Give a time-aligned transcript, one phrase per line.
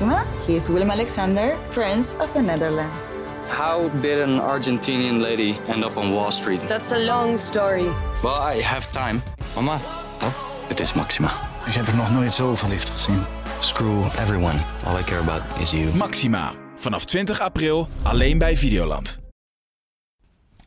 [0.00, 0.24] Maxima.
[0.46, 3.10] He is Willem Alexander, Prince of the Netherlands.
[3.48, 6.60] How did an Argentinian lady end up on Wall Street?
[6.68, 7.88] That's a long story.
[8.22, 9.22] Well, I have time.
[9.54, 9.80] Mama,
[10.22, 10.32] Oh,
[10.68, 11.30] het is Maxima.
[11.66, 13.18] ik heb er nog nooit zo verliefd gezien.
[13.60, 14.58] Screw everyone.
[14.86, 15.94] All I care about is you.
[15.94, 16.52] Maxima.
[16.76, 19.18] Vanaf 20 april alleen bij Videoland.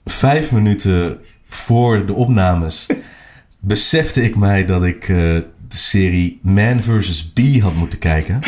[0.05, 2.87] Vijf minuten voor de opnames
[3.59, 5.15] besefte ik mij dat ik eh,
[5.67, 7.33] de serie Man vs.
[7.33, 8.39] Bee had moeten kijken.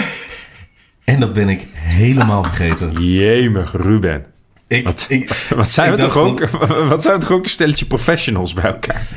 [1.05, 2.91] En dat ben ik helemaal vergeten.
[3.03, 4.25] Jemig, Ruben.
[4.67, 6.39] Ik, Wat, ik- wat, zijn ik we toch ook,
[6.89, 9.01] wat zijn we toch ook een stelletje professionals bij elkaar?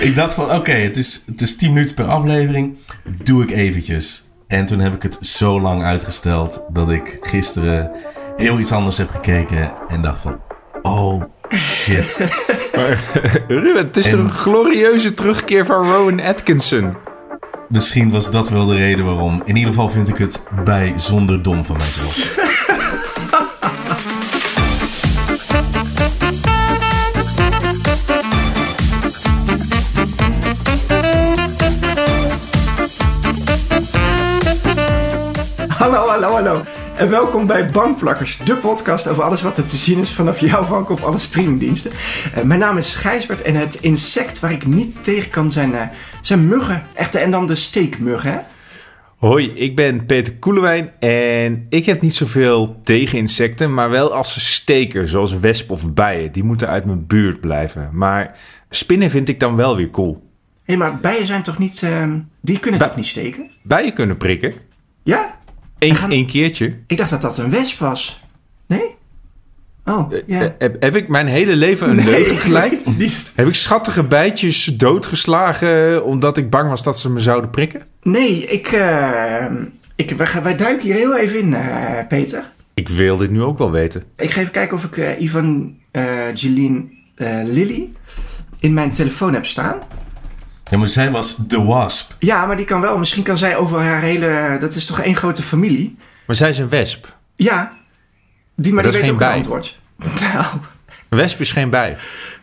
[0.00, 2.76] Ik dacht van, oké, het, is, het is 10 minuten per aflevering.
[3.22, 4.24] Doe ik eventjes.
[4.48, 7.90] En toen heb ik het zo lang uitgesteld dat ik gisteren
[8.36, 9.72] heel iets anders heb gekeken.
[9.88, 10.40] En dacht van,
[10.82, 11.22] oh
[11.54, 12.18] shit.
[13.48, 16.96] Ruben, het is En- een glorieuze terugkeer van Rowan Atkinson.
[17.72, 19.42] Misschien was dat wel de reden waarom.
[19.44, 22.40] In ieder geval vind ik het bijzonder dom van mijzelf.
[35.78, 36.81] Hallo, hallo, hallo.
[37.02, 40.68] En welkom bij Bankplakkers, de podcast over alles wat er te zien is vanaf jouw
[40.68, 41.90] bank op alle streamingdiensten.
[42.34, 45.86] Eh, mijn naam is Gijsbert en het insect waar ik niet tegen kan zijn, eh,
[46.20, 46.82] zijn muggen.
[46.94, 48.38] Echte en dan de steekmuggen, hè?
[49.16, 54.32] Hoi, ik ben Peter Koelewijn en ik heb niet zoveel tegen insecten, maar wel als
[54.32, 56.32] ze steken, zoals wespen of bijen.
[56.32, 57.90] Die moeten uit mijn buurt blijven.
[57.92, 58.38] Maar
[58.70, 60.30] spinnen vind ik dan wel weer cool.
[60.64, 61.82] Hé, maar bijen zijn toch niet...
[61.82, 63.50] eh, die kunnen Bij- toch niet steken?
[63.62, 64.52] Bijen kunnen prikken.
[65.02, 65.40] Ja?
[65.88, 66.74] Eén gaan- keertje.
[66.86, 68.20] Ik dacht dat dat een wesp was.
[68.66, 68.82] Nee?
[69.84, 70.40] Oh, ja.
[70.42, 72.86] Eh, Heb, heb ik mijn hele leven een Nee, leugen gelijk?
[72.98, 73.32] Niet.
[73.34, 77.82] Heb ik schattige bijtjes doodgeslagen omdat ik bang was dat ze me zouden prikken?
[78.02, 78.66] Nee, ik...
[78.72, 79.44] eh,
[79.96, 80.10] ik
[80.42, 82.44] wij, duiken hier heel even in, eh, Peter.
[82.74, 84.02] Ik wil dit nu ook wel weten.
[84.16, 86.82] Ik ga even kijken of ik eh, Ivan eh Jeline
[87.14, 87.88] eh, Lilly
[88.60, 89.76] in mijn telefoon heb staan.
[90.72, 92.12] Ja, maar zij was The Wasp.
[92.18, 92.98] Ja, maar die kan wel.
[92.98, 94.56] Misschien kan zij over haar hele...
[94.60, 95.96] Dat is toch één grote familie?
[96.26, 97.16] Maar zij is een wesp.
[97.36, 97.72] Ja.
[98.56, 99.78] Die, maar die weet ook het antwoord.
[100.32, 100.44] Nou,
[101.08, 101.96] Een wesp is geen bij.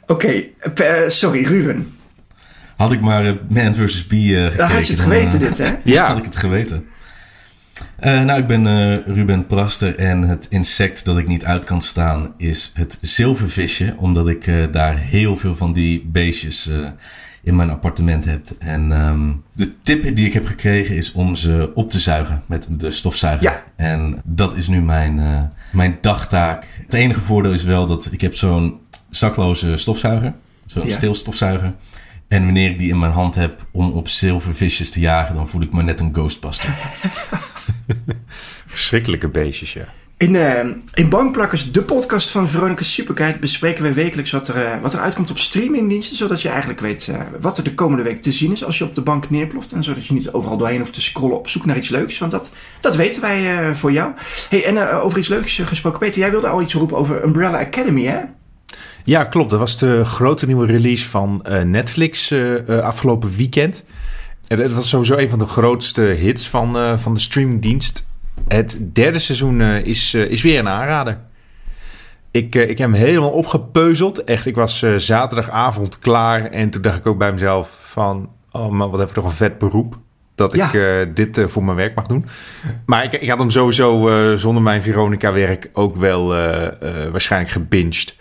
[0.07, 0.27] oké.
[0.75, 1.93] eh, sorry, Ruben.
[2.77, 4.07] Had ik maar eh, Man vs.
[4.07, 4.57] Bee gekeken.
[4.57, 5.75] Dan had je het geweten, dit, hè?
[5.83, 6.07] Ja.
[6.07, 6.85] had ik het geweten.
[7.95, 11.81] Eh, nou, ik ben eh, Ruben Praster en het insect dat ik niet uit kan
[11.81, 13.93] staan is het zilvervisje.
[13.97, 16.77] Omdat ik eh, daar heel veel van die beestjes eh,
[17.43, 18.47] in mijn appartement heb.
[18.59, 22.67] En ehm, de tip die ik heb gekregen is om ze op te zuigen met
[22.71, 23.43] de stofzuiger.
[23.43, 23.63] Ja.
[23.75, 25.41] En dat is nu mijn, eh,
[25.71, 26.67] mijn dagtaak.
[26.83, 28.79] Het enige voordeel is wel dat ik heb zo'n
[29.09, 30.33] zakloze stofzuiger.
[30.65, 30.95] Zo'n Ja.
[30.95, 31.73] stilstofzuiger.
[32.27, 35.61] En wanneer ik die in mijn hand heb om op zilvervisjes te jagen, dan voel
[35.61, 36.69] ik me net een ghostbuster.
[38.65, 39.85] Verschrikkelijke beestjes, ja.
[40.19, 44.81] In, eh, in Bankplakkers, de podcast van Veronica Superkite, bespreken wij wekelijks wat er, eh,
[44.81, 46.17] wat er uitkomt op streamingdiensten.
[46.17, 48.83] Zodat je eigenlijk weet eh, wat er de komende week te zien is als je
[48.83, 49.71] op de bank neerploft.
[49.71, 52.17] En zodat je niet overal doorheen hoeft te scrollen op zoek naar iets leuks.
[52.17, 54.11] Want dat, dat weten wij voor jou.
[54.49, 55.99] Hey, en over iets leuks gesproken.
[55.99, 58.19] Peter, jij wilde al iets roepen over Umbrella Academy, hè?
[59.03, 59.49] Ja, klopt.
[59.49, 62.33] Dat was de grote nieuwe release van Netflix
[62.67, 63.83] afgelopen weekend.
[64.47, 68.07] En dat was sowieso een van de grootste hits van, van de streamingdienst.
[68.47, 71.17] Het derde seizoen eh, is, eh, is weer een aanrader.
[72.31, 74.23] Ik, eh, ik heb hem helemaal opgepeuzeld.
[74.23, 76.45] Echt, ik was zaterdagavond klaar.
[76.45, 78.29] En toen dacht ik ook bij mezelf van...
[78.51, 79.97] Oh man, wat heb ik toch een vet beroep.
[80.35, 80.71] Dat Ja.
[80.71, 82.25] ik dit voor mijn werk mag doen.
[82.85, 86.27] Maar ik, ik had hem sowieso zonder mijn Veronica-werk ook wel
[87.11, 88.15] waarschijnlijk gebinged.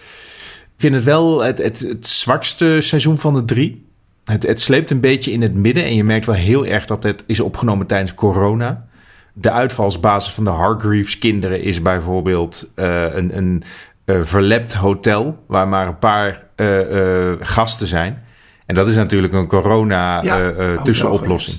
[0.78, 3.86] Ik vind het wel het, het, het zwakste seizoen van de drie.
[4.24, 5.84] Het, het sleept een beetje in het midden.
[5.84, 8.87] En je merkt wel heel erg dat het is opgenomen tijdens corona.
[9.40, 13.62] De uitvalsbasis van de Hargreaves kinderen is bijvoorbeeld eh, een, een
[14.04, 15.44] eh, verlept hotel.
[15.46, 16.66] Waar maar een paar eh,
[17.40, 18.22] gasten zijn.
[18.66, 21.56] En dat is natuurlijk een corona Ja, tussenoplossing.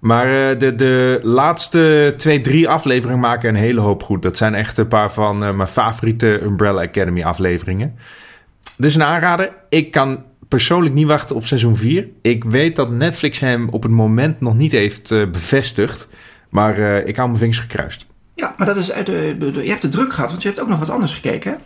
[0.00, 4.22] Maar de, de laatste twee, drie afleveringen maken een hele hoop goed.
[4.22, 7.96] Dat zijn echt een paar van mijn favoriete Umbrella Academy afleveringen.
[8.76, 9.52] Dus een aanrader.
[9.68, 12.08] Ik kan persoonlijk niet wachten op seizoen 4.
[12.22, 16.08] Ik weet dat Netflix hem op het moment nog niet heeft bevestigd.
[16.48, 18.06] Maar eh, ik hou mijn vingers gekruist.
[18.34, 20.60] Ja, maar dat is uit de, de- je hebt het druk gehad, want je hebt
[20.60, 21.56] ook nog wat anders gekeken, hè?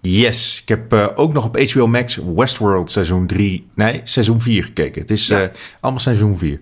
[0.00, 4.64] Yes, ik heb eh, ook nog op HBO Max Westworld seizoen 3, nee, seizoen 4
[4.64, 5.00] gekeken.
[5.00, 5.42] Het is Ja.
[5.42, 5.48] eh,
[5.80, 6.60] allemaal seizoen 4.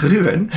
[0.00, 0.50] Ruben,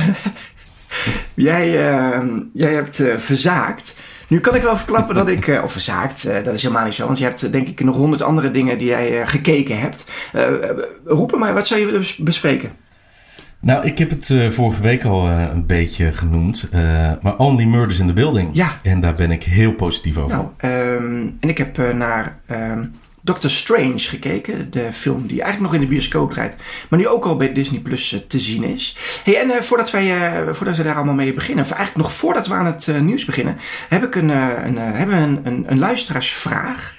[1.34, 2.20] jij, eh,
[2.52, 3.96] jij hebt verzaakt.
[4.28, 7.06] Nu kan ik wel verklappen dat ik, of verzaakt, dat is helemaal niet zo.
[7.06, 10.04] Want je hebt denk ik nog honderd andere dingen die jij gekeken hebt.
[10.32, 12.72] Eh, eh, roep maar, wat zou je willen bes- bespreken?
[13.64, 16.68] Nou, ik heb het eh, vorige week al eh, een beetje genoemd.
[16.72, 16.80] eh,
[17.20, 18.48] maar Only Murders in the Building.
[18.52, 18.80] Ja.
[18.82, 20.36] En daar ben ik heel positief over.
[20.36, 22.84] Nou, ehm, en ik heb naar ehm,
[23.20, 24.70] Doctor Strange gekeken.
[24.70, 26.56] De film die eigenlijk nog in de bioscoop draait.
[26.88, 28.96] Maar nu ook al bij Disney Plus te zien is.
[29.24, 30.14] Hey, en voordat, wij,
[30.50, 31.64] voordat we daar allemaal mee beginnen.
[31.64, 33.56] Of eigenlijk nog voordat we aan het nieuws beginnen.
[33.88, 34.28] Heb ik een,
[34.66, 36.94] een, hebben we een, een, een luisteraarsvraag.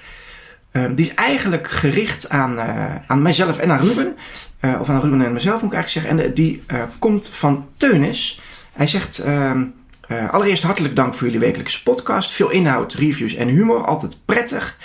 [0.76, 4.16] Ehm, die is eigenlijk gericht aan, eh, aan mijzelf en aan Ruben.
[4.60, 6.26] Eh, of aan Ruben en mezelf moet ik eigenlijk zeggen.
[6.26, 8.40] En die eh, komt van Teunis.
[8.72, 9.18] Hij zegt...
[9.18, 9.64] ehm,
[10.08, 12.30] eh, allereerst hartelijk dank voor jullie wekelijkse podcast.
[12.30, 13.84] Veel inhoud, reviews en humor.
[13.84, 14.76] Altijd prettig.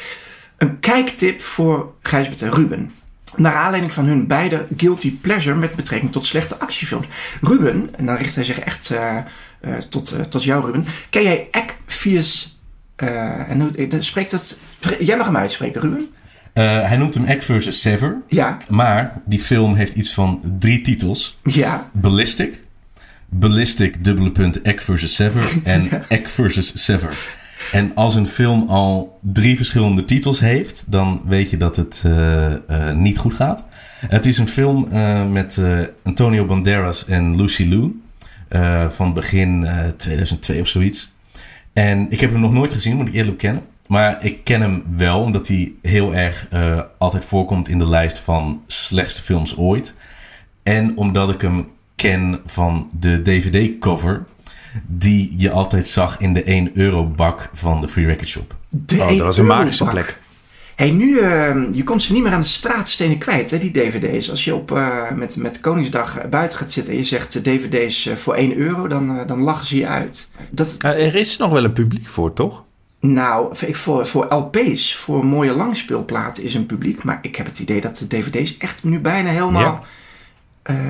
[0.58, 2.92] Een kijktip voor Gijsbert en Ruben.
[3.36, 7.08] Naar aanleiding van hun beide guilty pleasure met betrekking tot slechte actiefilms.
[7.42, 8.94] Ruben, en dan richt hij zich echt
[9.90, 10.86] tot, tot jou Ruben.
[11.10, 12.51] Ken jij Ekvius...
[13.02, 14.60] eh en hoe dan spreekt dat...
[15.00, 16.08] Jij mag hem uitspreken Ruben.
[16.54, 17.82] Eh, hij noemt hem Egg vs.
[17.82, 18.18] Sever.
[18.28, 21.40] Ja, Maar die film heeft iets van drie titels.
[21.44, 21.90] ja.
[21.92, 22.64] Ballistic.
[23.30, 25.16] Ballistic, dubbele punt, Egg vs.
[25.16, 25.54] Sever.
[25.64, 26.84] En Egg vs.
[26.84, 27.18] Sever.
[27.72, 32.54] En als een film al drie verschillende titels heeft, dan weet je dat het eh,
[32.54, 33.64] eh, niet goed gaat.
[34.08, 38.02] Het is een film eh, met eh, Antonio Banderas en Lucy Liu.
[38.48, 41.12] eh, van begin eh, 2002 of zoiets.
[41.74, 43.64] En ik heb hem nog nooit gezien, moet ik eerlijk kennen.
[43.88, 48.20] Maar ik ken hem wel, omdat hij heel erg eh, altijd voorkomt in de lijst
[48.20, 49.94] van slechtste films ooit.
[50.64, 54.24] En omdat ik hem ken van de DVD-cover,
[54.88, 58.56] die je altijd zag in de 1 euro bak van de Free Record Shop.
[58.70, 60.20] De Oh, dat was een magische plek.
[60.82, 64.30] Hey, nu, eh, je komt ze niet meer aan de straatstenen kwijt, hè, die dvd's.
[64.30, 67.42] Als je op, eh, met, met Koningsdag eh, buiten gaat zitten en je zegt eh,
[67.42, 70.32] dvd's voor 1 euro, dan, dan lachen ze je uit.
[70.50, 72.64] Dat, er is nog wel een publiek voor, toch?
[73.00, 77.04] nou, ik- voor, voor LP's, voor mooie langspeelplaten is een publiek.
[77.04, 79.62] Maar ik heb het idee dat de dvd's echt nu bijna helemaal...
[79.62, 79.82] Ja.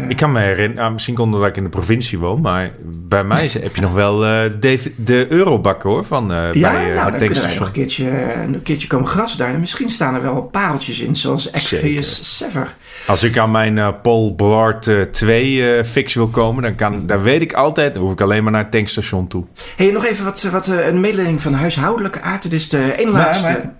[0.07, 2.71] Ik kan me herinneren, nou, misschien komt het omdat ik in de provincie woon, maar
[2.85, 6.89] bij mij heb je nog wel eh, de, de eurobak hoor, van eh ja, bij
[6.89, 8.09] eh, nou, het dan kunnen wij nog een keertje,
[8.43, 9.59] een keertje komen grasduinen.
[9.59, 12.75] Misschien staan er wel pareltjes in, zoals Exvius Sever.
[13.07, 17.21] Als ik aan mijn Paul Blart eh, 2 eh, fix wil komen, dan, kan, dan
[17.21, 19.45] weet ik altijd, dan hoef ik alleen maar naar het tankstation toe.
[19.75, 22.41] hey, nog even wat, wat een mededeling van huishoudelijke aard.
[22.41, 23.43] Dit is de ene Maar- laatste...
[23.51, 23.73] maar-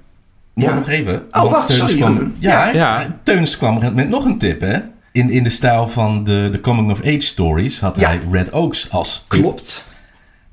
[0.53, 0.75] Nog, Ja.
[0.75, 1.23] nog even.
[1.31, 2.71] Oh, wacht, Teunis sorry, kwam, ja, Ja.
[2.73, 3.19] Ja.
[3.23, 4.77] Teunis kwam met nog een tip, hè?
[5.11, 8.07] In, in de stijl van de, de Coming of Age stories had Ja.
[8.07, 9.41] hij Red Oaks als tip.
[9.41, 9.85] Klopt.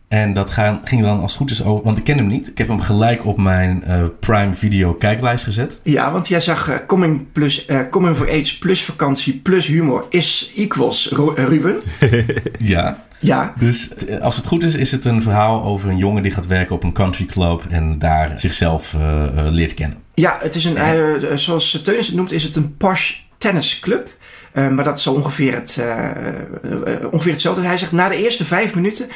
[0.08, 2.48] En dat gaan, ging dan als goed is over, want ik ken hem niet.
[2.48, 5.80] Ik heb hem gelijk op mijn eh, Prime Video kijklijst gezet.
[5.82, 10.04] Ja, want jij zag eh, coming, plus, eh, coming for Age plus vakantie plus humor
[10.08, 11.76] is equals Ruben.
[12.58, 13.06] Ja.
[13.20, 13.90] Ja, Dus
[14.20, 16.82] als het goed is, is het een verhaal over een jongen die gaat werken op
[16.84, 18.94] een country club en daar zichzelf
[19.34, 19.98] leert kennen.
[20.14, 24.16] ja het is een, zoals Teunis het noemt, is het een posh tennisclub.
[24.52, 27.62] Eh, maar dat is ongeveer, het, eh, eh, ongeveer hetzelfde.
[27.62, 29.08] Hij zegt, na de eerste vijf minuten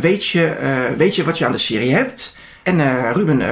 [0.00, 0.54] weet, je,
[0.96, 2.36] weet je wat je aan de serie hebt.
[2.62, 3.42] En Ruben,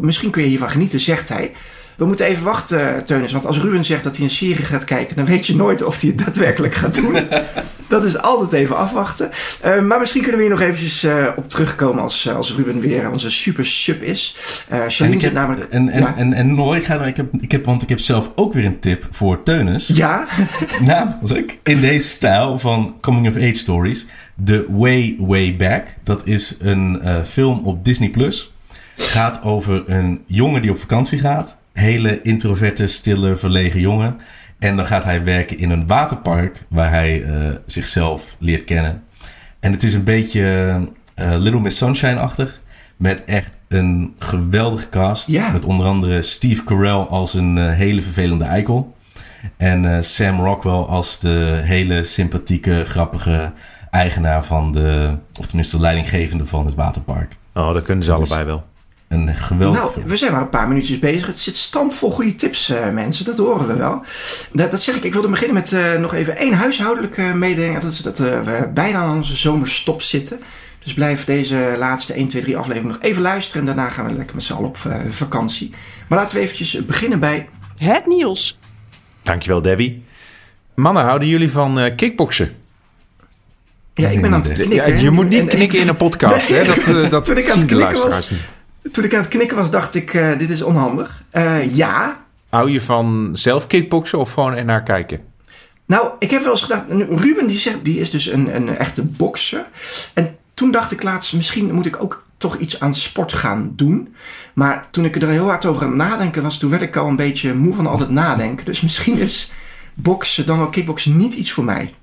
[0.00, 1.52] misschien kun je hiervan genieten, zegt hij.
[1.96, 3.32] We moeten even wachten, Teunis.
[3.32, 5.16] Want als Ruben zegt dat hij een serie gaat kijken...
[5.16, 7.18] dan weet je nooit of hij het daadwerkelijk gaat doen.
[7.88, 9.30] dat is altijd even afwachten.
[9.60, 12.02] Eh, maar misschien kunnen we hier nog eventjes eh, op terugkomen...
[12.02, 14.36] Als, eh, als Ruben weer onze super sub is.
[14.68, 15.66] Eh En ik heb, namelijk...
[15.70, 16.16] en, en, ja.
[16.16, 18.64] en, en Noor, ik ga, ik heb, ik heb, want ik heb zelf ook weer
[18.64, 19.86] een tip voor Teunis.
[19.86, 20.26] ja,
[20.80, 24.06] Namelijk in deze stijl van Coming of Age Stories.
[24.44, 25.94] The Way Way Back.
[26.02, 28.52] Dat is een eh, film op Disney Plus.
[28.96, 31.56] Gaat over een jongen die op vakantie gaat.
[31.72, 34.16] Hele introverte, stille, verlegen jongen.
[34.58, 39.02] En dan gaat hij werken in een waterpark waar hij eh, zichzelf leert kennen.
[39.60, 40.42] En het is een beetje
[41.14, 42.60] eh, Little Miss Sunshine-achtig.
[42.96, 45.26] Met echt een geweldige cast.
[45.28, 45.50] Ja.
[45.52, 48.96] Met onder andere Steve Carell als een eh, hele vervelende eikel.
[49.56, 53.52] En eh, Sam Rockwell als de hele sympathieke, grappige
[53.90, 55.14] eigenaar van de...
[55.38, 57.36] Of tenminste leidinggevende van het waterpark.
[57.54, 58.64] Oh, dat kunnen ze Dat is- allebei wel.
[59.12, 60.06] Een geweldige nou, film.
[60.06, 61.26] we zijn maar een paar minuutjes bezig.
[61.26, 63.24] Het zit stampvol goede tips, eh, mensen.
[63.24, 64.04] Dat horen we wel.
[64.52, 65.04] Dat, dat zeg ik.
[65.04, 67.78] Ik wilde beginnen met eh, nog even één huishoudelijke mededeling.
[67.78, 70.40] Dat is dat eh, we bijna aan onze zomerstop zitten.
[70.84, 73.60] Dus blijf deze laatste 1, 2, 3 aflevering nog even luisteren.
[73.60, 75.70] En daarna gaan we lekker met z'n allen op eh, vakantie.
[76.08, 77.48] Maar laten we eventjes beginnen bij...
[77.76, 78.58] Het nieuws.
[79.22, 80.04] Dankjewel, Debbie.
[80.74, 82.50] Mannen, houden jullie van eh kickboksen?
[83.94, 85.00] Ja, ik ben aan het Ja, Ja, knikken.
[85.02, 86.58] je moet niet En- knikken in een podcast, Nee.
[86.58, 86.64] hè?
[86.66, 88.40] Dat, eh, dat Toen ik aan zien het de knikken luisteraars was- niet.
[88.90, 91.22] Toen ik aan het knikken was, dacht ik, eh, dit is onhandig.
[91.30, 92.22] Eh, ja,
[92.52, 95.20] Hou je van zelf kickboksen of gewoon er naar kijken?
[95.86, 99.04] Nou, ik heb wel eens gedacht, Ruben die, zegt, die is dus een, een echte
[99.04, 99.64] bokser.
[100.14, 104.14] En toen dacht ik laatst, misschien moet ik ook toch iets aan sport gaan doen.
[104.52, 107.08] Maar toen ik er heel hard over aan het nadenken was, toen werd ik al
[107.08, 108.64] een beetje moe van al het nadenken.
[108.64, 109.52] Dus misschien is
[109.94, 111.94] boksen, dan wel kickboksen, niet iets voor mij.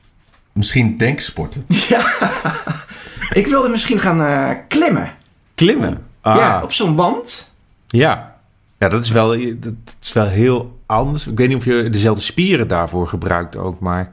[0.52, 1.66] Misschien denksporten.
[1.90, 2.14] Ja,
[3.34, 5.12] ik wilde misschien gaan eh, klimmen.
[5.56, 6.08] Klimmen?
[6.22, 7.54] Ah, Ja, op zo'n wand.
[7.88, 8.38] ja.
[8.80, 11.28] Ja, dat is, wel, dat is wel heel anders.
[11.28, 14.12] Ik weet niet of je dezelfde spieren daarvoor gebruikt ook, maar...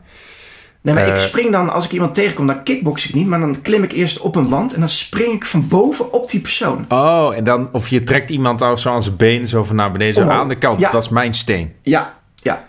[0.81, 1.21] Nee, maar ik Eh.
[1.21, 3.27] spring dan, als ik iemand tegenkom, dan kickbox ik niet.
[3.27, 6.31] Maar dan klim ik eerst op een wand en dan spring ik van boven op
[6.31, 6.85] die persoon.
[6.89, 9.93] Oh, en dan of je trekt iemand al zo aan zijn benen zo van naar
[9.93, 10.81] beneden, zo aan de kant.
[10.81, 10.91] Ja.
[10.91, 11.73] Dat is mijn steen.
[11.83, 12.65] Ja, ja.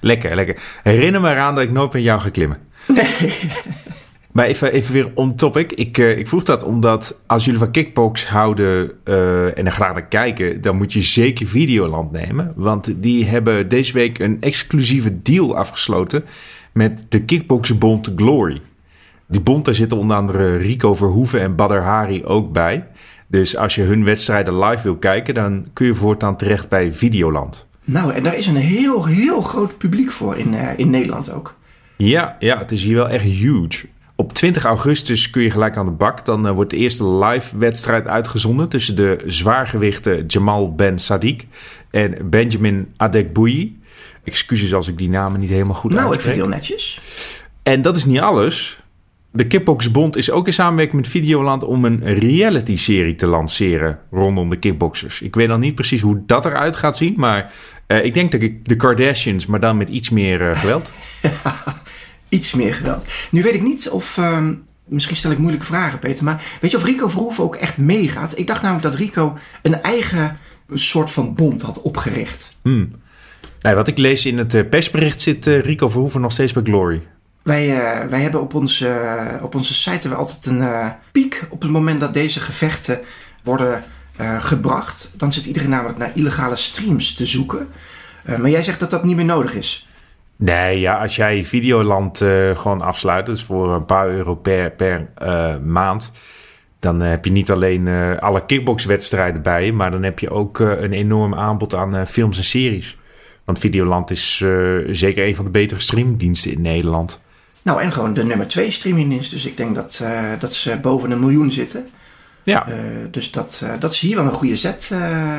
[0.00, 0.62] Lekker, lekker.
[0.82, 2.58] Herinner me eraan dat ik nooit met jou ga klimmen.
[2.86, 3.06] Nee.
[4.36, 5.72] Maar even, even weer on topic.
[5.72, 9.92] Ik, eh, ik vroeg dat omdat als jullie van kickbox houden eh, en er graag
[9.92, 12.52] naar kijken, dan moet je zeker Videoland nemen.
[12.56, 16.24] Want die hebben deze week een exclusieve deal afgesloten
[16.72, 18.60] met de Kickboxbond Glory.
[19.26, 22.86] Die bond, daar zitten onder andere Rico Verhoeven en Badr Hari ook bij.
[23.26, 27.66] Dus als je hun wedstrijden live wil kijken, dan kun je voortaan terecht bij Videoland.
[27.84, 31.56] Nou, en daar is een heel, heel groot publiek voor in, eh, in Nederland ook.
[31.96, 33.86] Ja, ja, het is hier wel echt huge.
[34.36, 36.24] Op 20 augustus kun je gelijk aan de bak.
[36.24, 41.48] Dan eh, wordt de eerste live wedstrijd uitgezonden tussen de zwaargewichten Jamal Ben Sadiq
[41.90, 43.80] en Benjamin Adekbouyi.
[44.24, 47.00] Excuses als ik die namen niet helemaal goed Nou, ik vind het heel netjes.
[47.62, 48.78] En dat is niet alles.
[49.30, 54.58] De Kickboxbond is ook in samenwerking met Videoland om een reality-serie te lanceren rondom de
[54.58, 55.22] kickboxers.
[55.22, 57.52] Ik weet nog niet precies hoe dat eruit gaat zien, maar
[57.86, 60.92] eh, ik denk dat ik de Kardashians, maar dan met iets meer eh, geweld.
[62.36, 63.04] Iets meer geweld.
[63.30, 64.18] Nu weet ik niet of...
[64.18, 64.52] ehm,
[64.84, 66.24] misschien stel ik moeilijke vragen, Peter.
[66.24, 68.38] Maar weet je of Rico Verhoeven ook echt meegaat?
[68.38, 70.36] Ik dacht namelijk dat Rico een eigen
[70.72, 72.56] soort van bond had opgericht.
[72.62, 72.92] Hmm.
[73.60, 76.62] Nee, wat ik lees in het eh, persbericht zit eh, Rico Verhoeven nog steeds bij
[76.62, 77.02] Glory.
[77.42, 78.98] Wij, eh, wij hebben op onze,
[79.42, 83.00] op onze site we altijd een piek op het moment dat deze gevechten
[83.42, 83.84] worden
[84.38, 85.10] gebracht.
[85.16, 87.68] Dan zit iedereen namelijk naar illegale streams te zoeken.
[88.24, 89.85] Maar jij zegt dat dat niet meer nodig is.
[90.36, 95.08] Nee, ja, als jij Videoland eh, gewoon afsluit, dus voor een paar euro per, per
[95.14, 96.12] eh, maand,
[96.78, 97.88] dan eh, heb je niet alleen
[98.20, 102.44] alle kickboxwedstrijden bij je, maar dan heb je ook een enorm aanbod aan films en
[102.44, 102.96] series.
[103.44, 104.36] Want Videoland is
[104.90, 107.20] zeker een van de betere streamingdiensten in Nederland.
[107.62, 109.30] Nou, en gewoon de nummer 2 streamingdienst.
[109.30, 110.04] Dus ik denk dat,
[110.38, 111.88] dat ze boven een miljoen zitten.
[112.42, 112.66] Ja.
[113.10, 114.94] Dus dat, dat ze hier wel een goede zet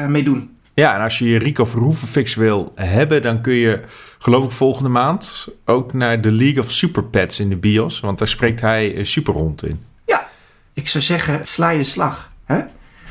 [0.07, 0.56] mee doen.
[0.83, 3.81] Ja, en als je je Rico Verhoeven fix wil hebben, dan kun je,
[4.19, 8.17] geloof ik, volgende maand ook naar de League of Super Pets in de bios, want
[8.19, 9.79] daar spreekt hij eh, super rond in.
[10.05, 10.27] Ja,
[10.73, 12.31] ik zou zeggen, sla je slag.
[12.45, 12.59] Hè?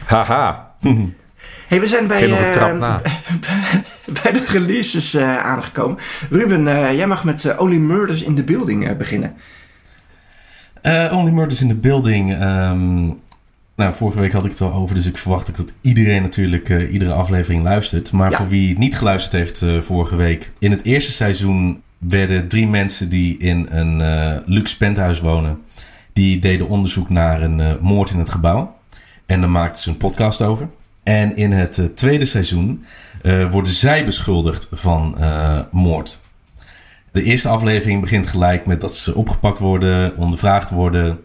[0.06, 0.75] Haha,
[1.68, 3.00] Hey, we zijn bij, geef nog een trap na.
[4.23, 5.99] bij de releases eh, aangekomen.
[6.30, 9.35] Ruben, eh, jij mag met Only Murders in the Building eh, beginnen.
[10.82, 12.32] Eh, Only Murders in the Building.
[12.35, 13.08] ehm,
[13.76, 16.68] nou, vorige week had ik het al over, dus ik verwacht ook dat iedereen natuurlijk
[16.68, 18.12] eh, iedere aflevering luistert.
[18.12, 18.37] Maar Ja.
[18.37, 20.52] voor wie niet geluisterd heeft eh, vorige week.
[20.59, 25.59] In het eerste seizoen werden drie mensen die in een eh, luxe penthouse wonen.
[26.12, 28.76] Die deden onderzoek naar een moord in het gebouw.
[29.26, 30.68] En daar maakten ze een podcast over.
[31.02, 32.85] En in het tweede seizoen
[33.50, 35.18] worden zij beschuldigd van
[35.71, 36.21] moord.
[37.12, 41.18] De eerste aflevering begint gelijk met dat ze opgepakt worden, ondervraagd worden.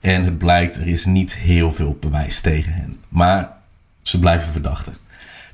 [0.00, 2.94] En het blijkt, er is niet heel veel bewijs tegen hen.
[3.08, 3.48] Maar
[4.02, 4.94] ze blijven verdachten.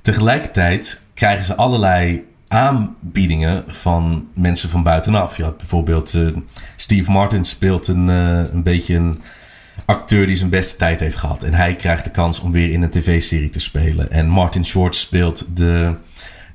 [0.02, 5.36] Tegelijkertijd krijgen ze allerlei aanbiedingen van mensen van buitenaf.
[5.36, 6.26] Je had bijvoorbeeld eh,
[6.76, 9.22] Steve Martin speelt een, eh, een beetje een
[9.84, 11.42] acteur die zijn beste tijd heeft gehad.
[11.42, 14.10] En hij krijgt de kans om weer in een tv-serie te spelen.
[14.10, 15.94] En Martin Short speelt de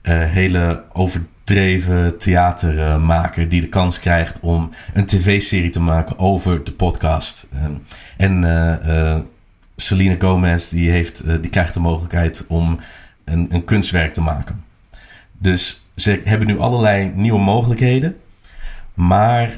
[0.01, 0.83] eh, hele
[1.49, 7.47] overdreven theatermaker die de kans krijgt om een tv-serie te maken over de podcast.
[7.53, 7.71] Ehm,
[8.17, 9.19] en eh, eh,
[9.75, 12.79] Selena Gomez die, heeft, eh, die krijgt de mogelijkheid om
[13.23, 14.63] een, een kunstwerk te maken.
[15.37, 18.15] Dus ze hebben nu allerlei nieuwe mogelijkheden.
[18.93, 19.49] Maar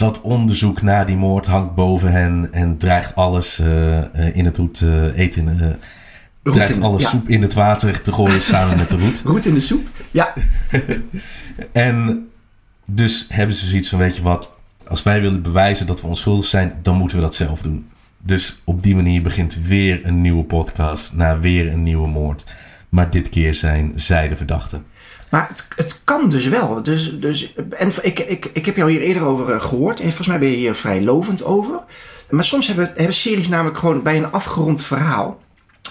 [0.00, 4.56] dat onderzoek naar die moord hangt boven hen en dreigt alles eh, eh, in het
[4.56, 5.78] roet eh, eten.
[6.42, 7.08] Roet alle ja.
[7.08, 9.20] soep in het water te gooien samen met de roet.
[9.32, 9.86] Roet in de soep?
[10.10, 10.34] Ja.
[11.72, 12.28] En
[12.84, 14.54] dus hebben ze zoiets van, weet je wat,
[14.88, 17.88] als wij willen bewijzen dat we onschuldig zijn, dan moeten we dat zelf doen.
[18.18, 22.44] Dus op die manier begint weer een nieuwe podcast, na weer een nieuwe moord.
[22.88, 24.84] Maar dit keer zijn zij de verdachten.
[25.30, 26.82] Maar het, het kan dus wel.
[26.82, 29.98] Dus, dus, en ik, ik, ik heb jou hier eerder over eh, gehoord.
[30.00, 31.80] En volgens mij ben je hier vrij lovend over.
[32.30, 35.38] Maar soms hebben, hebben series namelijk gewoon bij een afgerond verhaal.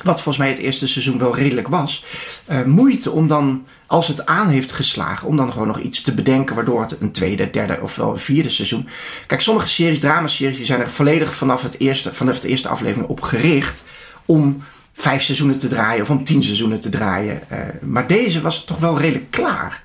[0.04, 2.04] Wat volgens mij het eerste seizoen wel redelijk was.
[2.46, 6.14] eh, moeite om dan, als het aan heeft geslagen, om dan gewoon nog iets te
[6.14, 6.56] bedenken.
[6.56, 8.88] Waardoor het een tweede, derde of wel een vierde seizoen.
[9.28, 13.10] Kijk, sommige series, dramaseries, die zijn er volledig vanaf, het eerste, vanaf de eerste aflevering
[13.10, 13.84] op gericht.
[14.26, 14.64] Om
[14.94, 17.50] vijf seizoenen te draaien of om tien seizoenen te draaien.
[17.50, 19.84] Eh, maar deze was toch wel redelijk klaar.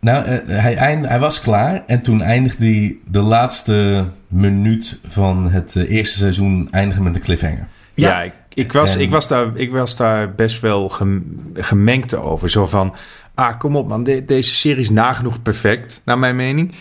[0.00, 5.50] Nou, eh, hij, eind, hij was klaar en toen eindigde hij de laatste minuut van
[5.50, 7.68] het eerste seizoen eindigen met een cliffhanger.
[7.94, 8.22] Ja, Ja.
[8.22, 12.50] ik, ik, was, En- ik, was daar, ik was daar best wel gem- gemengd over.
[12.50, 12.94] Zo van,
[13.34, 16.74] ah, kom op man, de- deze serie is nagenoeg perfect, naar mijn mening.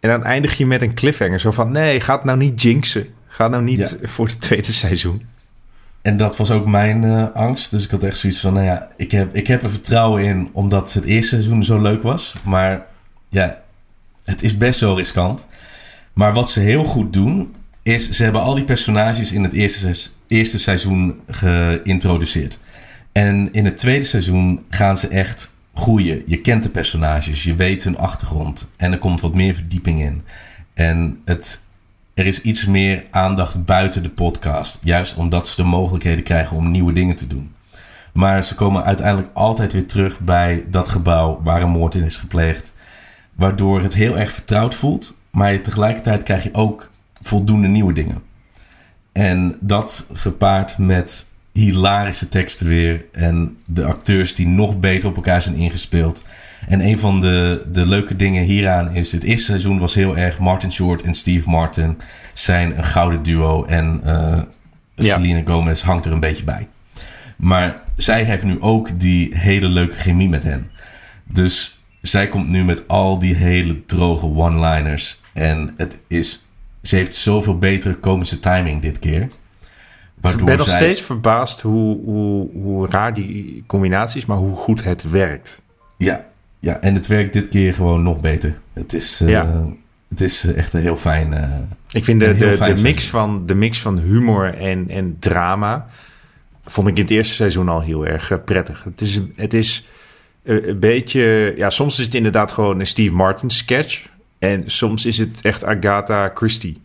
[0.00, 1.40] En dan eindig je met een cliffhanger.
[1.40, 3.06] Zo van, nee, ga het nou niet jinxen.
[3.28, 5.26] Ga nou niet voor het tweede seizoen.
[6.02, 7.70] En dat was ook mijn eh, angst.
[7.70, 10.48] Dus ik had echt zoiets van, nou ja, ik heb, ik heb er vertrouwen in
[10.52, 12.34] omdat het eerste seizoen zo leuk was.
[12.44, 12.86] Maar
[13.28, 13.58] ja,
[14.24, 15.46] het is best wel riskant.
[16.12, 19.94] Maar wat ze heel goed doen, is ze hebben al die personages in het eerste,
[20.30, 22.60] eerste seizoen geïntroduceerd.
[23.12, 26.22] En in het tweede seizoen gaan ze echt groeien.
[26.26, 28.70] Je kent de personages, je weet hun achtergrond.
[28.76, 30.22] En er komt wat meer verdieping in.
[30.74, 31.62] En het,
[32.14, 34.80] er is iets meer aandacht buiten de podcast.
[34.82, 37.52] Juist omdat ze de mogelijkheden krijgen om nieuwe dingen te doen.
[38.12, 42.16] Maar ze komen uiteindelijk altijd weer terug bij dat gebouw waar een moord in is
[42.16, 42.72] gepleegd.
[43.34, 45.16] Waardoor het heel erg vertrouwd voelt.
[45.30, 48.29] Maar tegelijkertijd krijg je ook voldoende nieuwe dingen.
[49.12, 53.04] En dat gepaard met hilarische teksten weer.
[53.12, 56.22] En de acteurs die nog beter op elkaar zijn ingespeeld.
[56.68, 59.12] En een van de, de leuke dingen hieraan is...
[59.12, 60.38] Het eerste seizoen was heel erg...
[60.38, 61.98] Martin Short en Steve Martin
[62.34, 63.64] zijn een gouden duo.
[63.64, 64.00] En
[64.94, 65.14] Ja.
[65.16, 66.68] Selena Gomez hangt er een beetje bij.
[67.36, 70.70] Maar zij heeft nu ook die hele leuke chemie met hen.
[71.24, 75.20] Dus zij komt nu met al die hele droge one-liners.
[75.32, 76.46] En het is,
[76.82, 79.28] ze heeft zoveel betere komische timing dit keer.
[80.22, 84.84] Ik ben nog steeds verbaasd hoe, hoe, hoe raar die combinatie is, maar hoe goed
[84.84, 85.60] het werkt.
[85.96, 86.24] Ja,
[86.58, 88.58] ja, en het werkt dit keer gewoon nog beter.
[88.72, 89.64] Het is, eh, Ja.
[90.08, 91.32] het is eh, echt een heel fijn...
[91.32, 91.50] eh,
[91.92, 95.86] Ik vind de, de, mix van, de mix van humor en, en drama
[96.64, 98.84] vond ik in het eerste seizoen al heel erg prettig.
[98.84, 99.86] Het is, het is
[100.42, 101.54] een beetje...
[101.56, 104.08] Ja, soms is het inderdaad gewoon een Steve Martin sketch.
[104.40, 106.80] En soms is het echt Agatha Christie.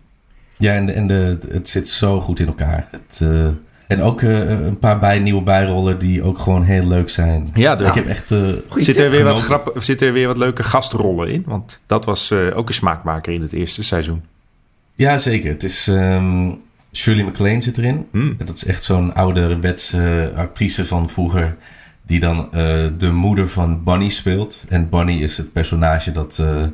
[0.58, 2.88] ja, en, de- en de, het zit zo goed in elkaar.
[2.92, 3.48] Het, eh,
[3.88, 7.50] en ook eh, een paar bij, nieuwe bijrollen die ook gewoon heel leuk zijn.
[7.54, 8.32] Ja, de- Ik heb echt...
[8.32, 9.64] eh, Goeie Zitten er, weer wat genoten.
[9.72, 11.44] grap, zitten er weer wat leuke gastrollen in?
[11.48, 14.24] Want dat was eh, ook een smaakmaker in het eerste seizoen.
[14.94, 15.50] Ja, zeker.
[15.52, 15.88] Het is...
[15.88, 16.52] ehm,
[16.94, 18.08] Shirley MacLaine zit erin.
[18.12, 18.36] Hmm.
[18.46, 21.56] Dat is echt zo'n ouderwetse actrice van vroeger.
[22.08, 24.64] Die dan eh, de moeder van Bunny speelt.
[24.70, 26.70] En Bunny is het personage dat eh, eh,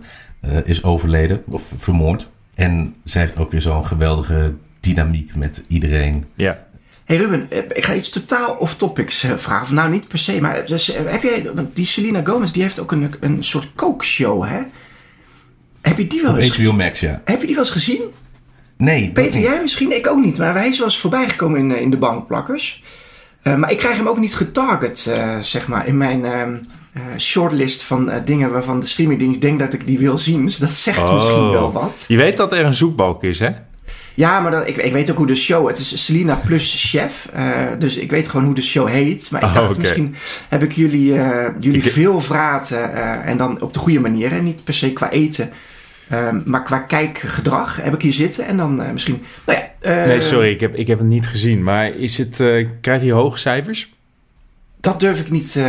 [0.66, 2.30] is overleden of vermoord.
[2.56, 6.26] En zij heeft ook weer zo'n geweldige dynamiek met iedereen.
[6.36, 6.66] Ja.
[7.06, 9.64] Hey Ruben, eh, ik ga iets totaal off-topics eh, vragen.
[9.64, 12.62] Of nou, niet per se, maar dus, eh, heb jij, want die Selena Gomez, die
[12.62, 14.62] heeft ook een, een soort kookshow, hè?
[15.82, 16.76] Heb je die wel Op eens HBO gezien?
[16.76, 17.22] Max, ja.
[17.26, 18.02] Heb je die wel eens gezien?
[18.78, 19.50] Nee, Peter, niet.
[19.50, 19.96] jij misschien?
[19.96, 22.84] Ik ook niet, maar hij is wel eens voorbij gekomen in, eh, in de bankplakkers.
[23.42, 26.56] Eh, maar ik krijg hem ook niet getarget, eh, zeg maar, in mijn ehm,
[26.94, 30.46] eh, shortlist van eh, dingen waarvan de streamingdienst denkt dat ik die wil zien.
[30.46, 31.14] Dus dat zegt Oh.
[31.14, 32.06] misschien wel wat.
[32.08, 33.50] Je weet dat er een zoekbalk is, hè?
[34.16, 35.68] Ja, maar ik, ik weet ook hoe de show...
[35.68, 37.30] Het is Selena plus chef.
[37.34, 37.44] eh,
[37.80, 39.32] dus ik weet gewoon hoe de show heet.
[39.32, 40.16] Maar ik Oh, dacht, misschien
[40.50, 41.14] heb ik jullie,
[41.60, 42.94] jullie Ik- veel vraten.
[43.24, 44.32] en dan op de goede manier.
[44.32, 44.42] Hè?
[44.42, 45.50] Niet per se qua eten.
[46.10, 48.46] ehm, maar qua kijkgedrag heb ik hier zitten.
[48.46, 49.22] En dan misschien...
[49.46, 51.64] Nou ja, Nee, sorry, ik heb, ik heb het niet gezien.
[51.64, 52.36] Maar is het,
[52.82, 53.90] krijgt hij hoge cijfers?
[54.82, 55.64] Dat durf ik niet eh,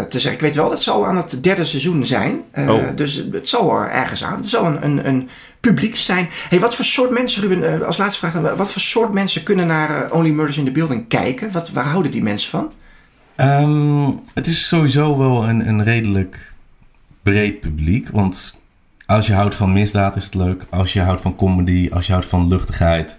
[0.00, 0.32] te zeggen.
[0.32, 2.40] Ik weet wel dat ze al aan het derde seizoen zijn.
[2.50, 2.82] Eh, Oh.
[2.96, 4.36] Dus het zal er ergens aan.
[4.36, 5.28] Het zal een, een, een
[5.60, 6.28] publiek zijn.
[6.48, 8.56] Hey, wat voor soort mensen, Ruben, eh, als laatste vraag dan.
[8.56, 11.52] Wat voor soort mensen kunnen naar Only Murders in the Building kijken?
[11.52, 12.72] Wat, waar houden die mensen van?
[13.36, 16.52] Ehm, het is sowieso wel een, een redelijk
[17.22, 18.08] breed publiek.
[18.08, 18.60] Want
[19.06, 20.64] als je houdt van misdaad is het leuk.
[20.70, 23.18] Als je houdt van comedy, als je houdt van luchtigheid.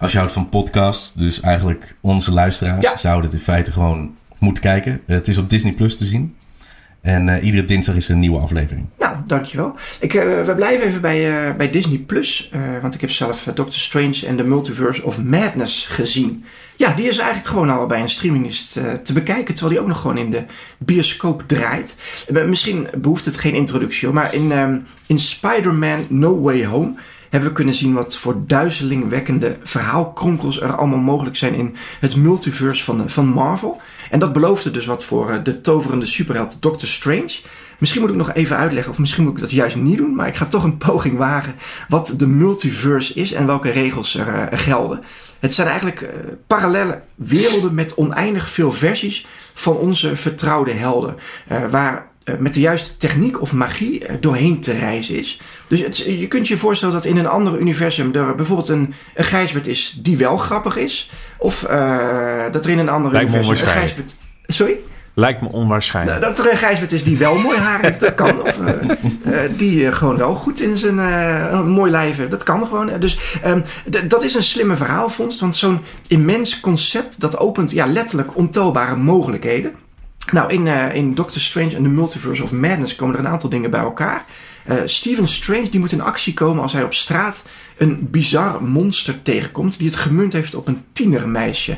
[0.00, 1.12] Als je houdt van podcasts.
[1.14, 2.96] Dus eigenlijk onze luisteraars Ja.
[2.96, 5.00] zouden het in feite gewoon moeten kijken.
[5.06, 6.34] Het is op Disney Plus te zien.
[7.00, 8.86] En eh, iedere dinsdag is er een nieuwe aflevering.
[8.98, 9.74] Nou, dankjewel.
[10.00, 12.48] Ik, eh, we blijven even bij, eh, bij Disney Plus.
[12.52, 16.44] eh, want ik heb zelf eh, Doctor Strange en The Multiverse of Madness gezien.
[16.76, 19.54] Ja, die is eigenlijk gewoon al bij een streamingdienst eh, te bekijken.
[19.54, 20.44] Terwijl die ook nog gewoon in de
[20.78, 21.96] bioscoop draait.
[22.34, 24.08] Eh, misschien behoeft het geen introductie.
[24.08, 26.92] Maar in, ehm, in Spider-Man No Way Home
[27.30, 32.84] hebben we kunnen zien wat voor duizelingwekkende verhaalkronkels er allemaal mogelijk zijn in het multiverse
[32.84, 33.80] van, van Marvel.
[34.10, 37.40] En dat beloofde dus wat voor eh, de toverende superheld Doctor Strange.
[37.78, 40.28] Misschien moet ik nog even uitleggen, of misschien moet ik dat juist niet doen, maar
[40.28, 41.54] ik ga toch een poging wagen
[41.88, 45.00] wat de multiverse is en welke regels er eh, gelden.
[45.38, 46.08] Het zijn eigenlijk eh,
[46.46, 52.02] parallele werelden met oneindig veel versies van onze vertrouwde helden, eh, waar eh,
[52.38, 55.40] met de juiste techniek of magie eh, doorheen te reizen is.
[55.68, 59.24] Dus het, je kunt je voorstellen dat in een ander universum er bijvoorbeeld een, een
[59.24, 63.66] Gijsbert is die wel grappig is, of eh, dat er in een ander Lijkt universum
[63.66, 63.72] een.
[63.72, 64.16] Gijsbert...
[64.46, 64.76] Sorry?
[65.18, 66.20] Lijkt me onwaarschijnlijk.
[66.20, 68.42] Dat er een Gijsbert is die wel mooi haar heeft, dat kan.
[68.42, 68.74] Of eh,
[69.44, 72.90] eh, die eh, gewoon wel goed in zijn eh, mooi lijf heeft, dat kan gewoon.
[72.98, 73.60] Dus ehm,
[74.08, 79.72] dat is een slimme verhaalvondst, want zo'n immens concept, dat opent ja, letterlijk ontelbare mogelijkheden.
[80.32, 83.50] Nou, in, eh, in Doctor Strange and the Multiverse of Madness komen er een aantal
[83.50, 84.24] dingen bij elkaar.
[84.64, 87.44] Eh, Stephen Strange die moet in actie komen als hij op straat
[87.76, 89.78] een bizar monster tegenkomt...
[89.78, 91.76] die het gemunt heeft op een tienermeisje.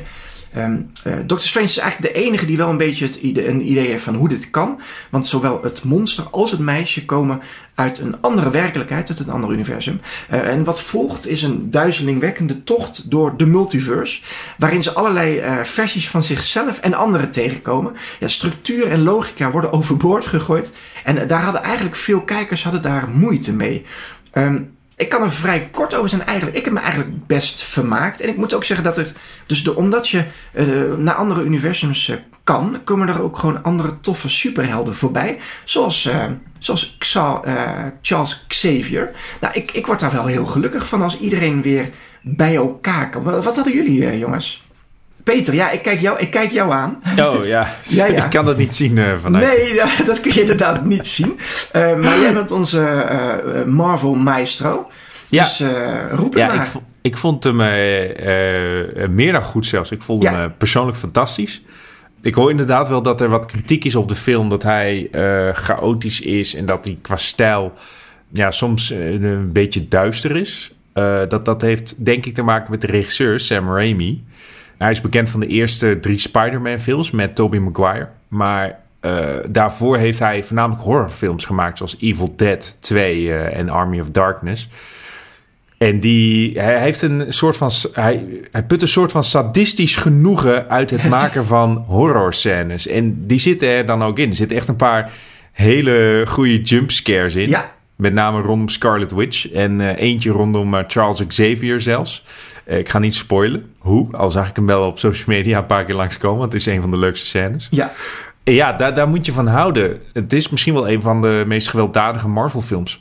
[0.51, 0.65] Eh,
[1.03, 4.15] Doctor Strange is eigenlijk de enige die wel een beetje het een idee heeft van
[4.15, 4.81] hoe dit kan.
[5.09, 7.41] Want zowel het monster als het meisje komen
[7.75, 10.01] uit een andere werkelijkheid, uit een ander universum.
[10.29, 14.21] Eh, en wat volgt is een duizelingwekkende tocht door de multiverse.
[14.57, 17.93] Waarin ze allerlei eh, versies van zichzelf en anderen tegenkomen.
[18.19, 20.73] Ja, structuur en logica worden overboord gegooid.
[21.03, 23.85] En daar hadden eigenlijk veel kijkers hadden daar moeite mee.
[24.31, 24.61] Ehm,
[25.01, 26.57] ik kan er vrij kort over zijn eigenlijk.
[26.57, 28.21] Ik heb me eigenlijk best vermaakt.
[28.21, 29.13] En ik moet ook zeggen dat het...
[29.45, 30.65] Dus de, omdat je eh,
[30.97, 32.77] naar andere universums eh, kan...
[32.83, 35.39] komen er ook gewoon andere toffe superhelden voorbij.
[35.63, 36.25] Zoals, eh,
[36.59, 36.97] zoals
[38.01, 39.11] Charles Xavier.
[39.41, 41.89] Nou, ik, ik word daar wel heel gelukkig van als iedereen weer
[42.21, 43.23] bij elkaar kan.
[43.23, 44.63] Wat hadden jullie, jongens?
[45.23, 46.99] Peter, ja, ik kijk jou, ik kijk jou aan.
[47.19, 47.67] Oh ja.
[47.83, 48.23] Ja, ja.
[48.23, 49.45] ik kan dat niet zien eh, vanuit.
[49.47, 51.39] Nee, ja, dat kun je inderdaad niet zien.
[51.71, 54.89] Eh, maar jij bent onze eh, Marvel maestro.
[55.29, 55.43] Ja.
[55.43, 55.69] Dus eh,
[56.11, 56.55] roep het Ja, maar.
[56.65, 57.55] ik, vo- ik vond hem
[59.15, 59.91] meer dan goed zelfs.
[59.91, 60.33] Ik vond Ja.
[60.33, 61.61] hem persoonlijk fantastisch.
[62.21, 64.49] Ik hoor inderdaad wel dat er wat kritiek is op de film.
[64.49, 67.73] Dat hij eh, chaotisch is en dat hij qua stijl
[68.33, 70.71] ja, soms een beetje duister is.
[70.93, 74.23] Eh, dat, dat heeft denk ik te maken met de regisseur Sam Raimi.
[74.81, 78.07] Hij is bekend van de eerste drie Spider-Man films met Tobey Maguire.
[78.27, 81.77] Maar eh, daarvoor heeft hij voornamelijk horrorfilms gemaakt...
[81.77, 84.69] zoals Evil Dead 2 eh, en Army of Darkness...
[85.77, 90.69] En die, hij heeft een soort van, hij, hij put een soort van sadistisch genoegen
[90.69, 92.87] uit het maken van horrorscènes.
[92.87, 94.29] En die zitten er dan ook in.
[94.29, 95.11] Er zitten echt een paar
[95.51, 97.49] hele goede jumpscares in.
[97.49, 97.73] Ja.
[97.95, 102.25] Met name rondom Scarlet Witch en eh, eentje rondom Charles Xavier zelfs.
[102.63, 105.65] Eh, ik ga niet spoilen hoe, al zag ik hem wel op social media een
[105.65, 107.67] paar keer langskomen, want het is een van de leukste scènes.
[107.71, 107.91] Ja,
[108.43, 110.01] En ja, daar, daar moet je van houden.
[110.13, 112.99] Het is misschien wel een van de meest gewelddadige Marvel-films.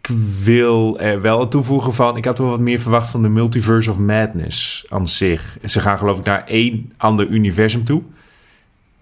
[0.00, 2.16] Ik wil er wel aan toevoegen van...
[2.16, 5.58] Ik had wel wat meer verwacht van de Multiverse of Madness aan zich.
[5.64, 8.02] Ze gaan geloof ik naar één ander universum toe.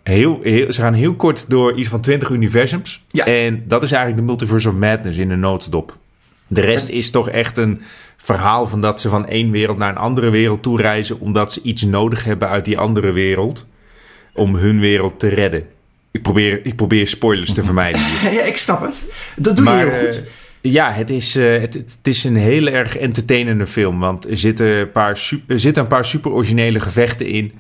[0.03, 3.05] Heel, heel, ze gaan heel kort door iets van 20 universums.
[3.11, 3.25] Ja.
[3.25, 5.97] En dat is eigenlijk de Multiverse of Madness in een notendop.
[6.47, 7.83] De rest is toch echt een
[8.23, 11.21] verhaal van dat ze van één wereld naar een andere wereld toe reizen...
[11.21, 13.67] omdat ze iets nodig hebben uit die andere wereld
[14.35, 15.67] om hun wereld te redden.
[16.11, 18.33] Ik probeer, ik probeer spoilers te vermijden hier.
[18.39, 19.13] ja, ik snap het.
[19.37, 20.17] Dat doe je heel goed.
[20.17, 23.99] eh, ja, het is, eh, het, het is een heel erg entertainende film.
[23.99, 27.53] Want er zitten een paar, su- er zitten een paar super originele gevechten in.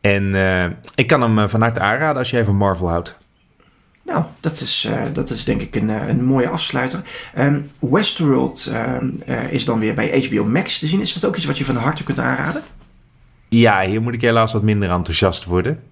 [0.00, 3.18] En eh, ik kan hem van harte aanraden als jij van Marvel houdt.
[4.08, 7.02] Nou, dat is, eh, dat is denk ik een, eh, een mooie afsluiter.
[7.34, 11.00] Ehm, Westworld ehm, eh, is dan weer bij HBO Max te zien.
[11.00, 12.62] Is dat ook iets wat je van harte kunt aanraden?
[13.48, 15.82] Ja, hier moet ik helaas wat minder enthousiast worden.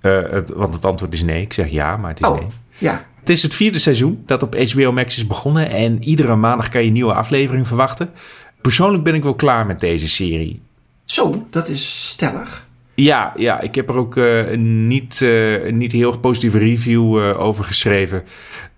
[0.00, 1.42] Het- want het antwoord is nee.
[1.42, 2.46] Ik zeg ja, maar het is Oh, nee.
[2.78, 3.06] ja.
[3.20, 5.70] Het is het vierde seizoen dat op HBO Max is begonnen.
[5.70, 8.10] En iedere maandag kan je een nieuwe aflevering verwachten.
[8.60, 10.62] Persoonlijk ben ik wel klaar met deze serie.
[11.04, 12.66] Zo, dat is stellig.
[13.00, 17.64] Ja, ja ik heb er ook een niet, eh, niet heel positieve review eh, over
[17.64, 18.22] geschreven.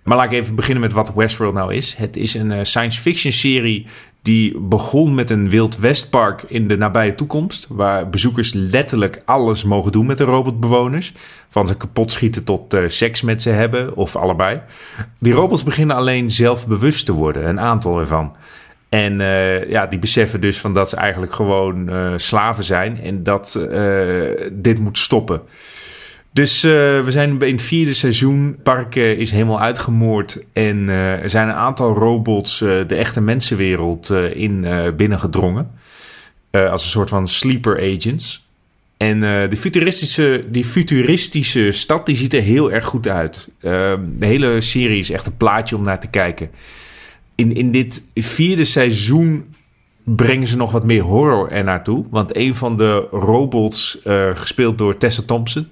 [0.03, 1.95] Maar laat ik even beginnen met wat Westworld nou is.
[1.95, 3.87] Het is een science fiction serie
[4.23, 7.67] die begon met een Wild Westpark in de nabije toekomst.
[7.69, 11.13] Waar bezoekers letterlijk alles mogen doen met de robotbewoners.
[11.49, 14.61] Van ze kapot schieten tot seks met ze hebben of allebei.
[15.19, 18.33] Die robots beginnen alleen zelfbewust te worden, een aantal ervan.
[18.91, 23.23] En eh, ja, die beseffen dus van dat ze eigenlijk gewoon eh, slaven zijn en
[23.23, 25.43] dat eh, dit moet stoppen.
[26.33, 28.47] Dus we zijn in het vierde seizoen.
[28.47, 30.39] Het park is helemaal uitgemoord.
[30.53, 35.71] En er zijn een aantal robots de echte mensenwereld in binnengedrongen.
[36.51, 38.49] Als een soort van sleeper agents.
[38.97, 43.49] En de futuristische, die futuristische stad die ziet er heel erg goed uit.
[43.61, 46.51] Eh, de hele serie is echt een plaatje om naar te kijken.
[47.41, 49.55] In, in dit vierde seizoen
[50.05, 52.05] brengen ze nog wat meer horror er naartoe.
[52.11, 55.69] Want een van de robots, eh, gespeeld door Tessa Thompson...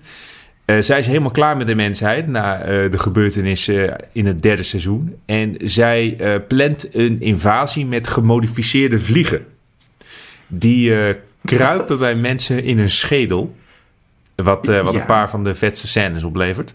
[0.64, 4.62] eh, zij is helemaal klaar met de mensheid na eh, de gebeurtenissen in het derde
[4.62, 5.14] seizoen.
[5.26, 6.16] En zij
[6.48, 9.46] plant een invasie met gemodificeerde vliegen.
[10.46, 10.92] Die
[11.44, 13.56] kruipen bij mensen in hun schedel.
[14.34, 15.00] Wat, wat Ja.
[15.00, 16.74] een paar van de vetste scènes oplevert.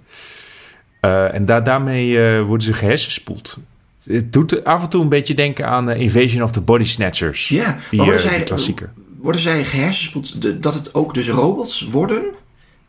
[1.31, 3.57] En da daarmee worden ze gehersenspoeld.
[4.05, 7.47] Het doet af en toe een beetje denken aan eh, Invasion of the Body Snatchers.
[7.47, 8.89] Ja, die, maar worden eh, zij, die klassieker.
[9.21, 12.23] worden zij gehersenspoeld dat het ook dus robots worden?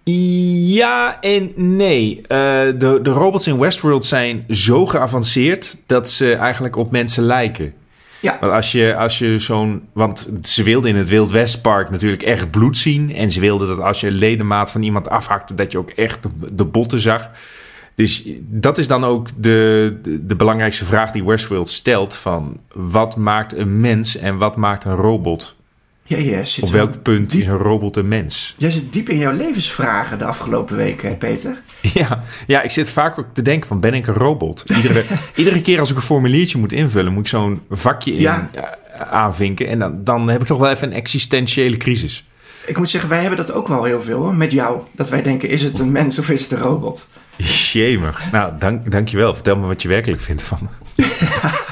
[0.05, 2.17] Ja en nee.
[2.17, 7.75] Uh, de, de robots in Westworld zijn zo geavanceerd dat ze eigenlijk op mensen lijken.
[8.21, 8.37] Ja.
[8.41, 9.83] Want als je, als je zo'n.
[9.93, 13.15] Want ze wilden in het Wild Westpark natuurlijk echt bloed zien.
[13.15, 16.23] En ze wilden dat als je een ledemaat van iemand afhakte, dat je ook echt
[16.23, 17.31] de, de botten zag.
[17.95, 23.17] Dus dat is dan ook de, de, de, belangrijkste vraag die Westworld stelt: van wat
[23.17, 25.55] maakt een mens en wat maakt een robot?
[26.07, 28.55] Ja, ja, zit Op welk punt diep, is een robot een mens?
[28.59, 31.61] Jij zit diep in jouw levensvragen de afgelopen weken, Peter.
[31.95, 34.65] Ja, ja, ik zit vaak ook te denken van ben ik een robot?
[34.77, 35.05] Iedere,
[35.35, 38.51] iedere keer als ik een formuliertje moet invullen, moet ik zo'n vakje in, Ja.
[38.99, 39.69] aanvinken.
[39.69, 42.25] En dan, dan heb ik toch wel even een existentiële crisis.
[42.67, 44.81] Ik moet zeggen, wij hebben dat ook wel heel veel hoor, met jou.
[44.93, 47.09] Dat wij denken, is het een mens of is het een robot?
[47.37, 48.23] Jemig.
[48.33, 49.35] Nou, dank, dankjewel.
[49.35, 51.05] Vertel me wat je werkelijk vindt van me.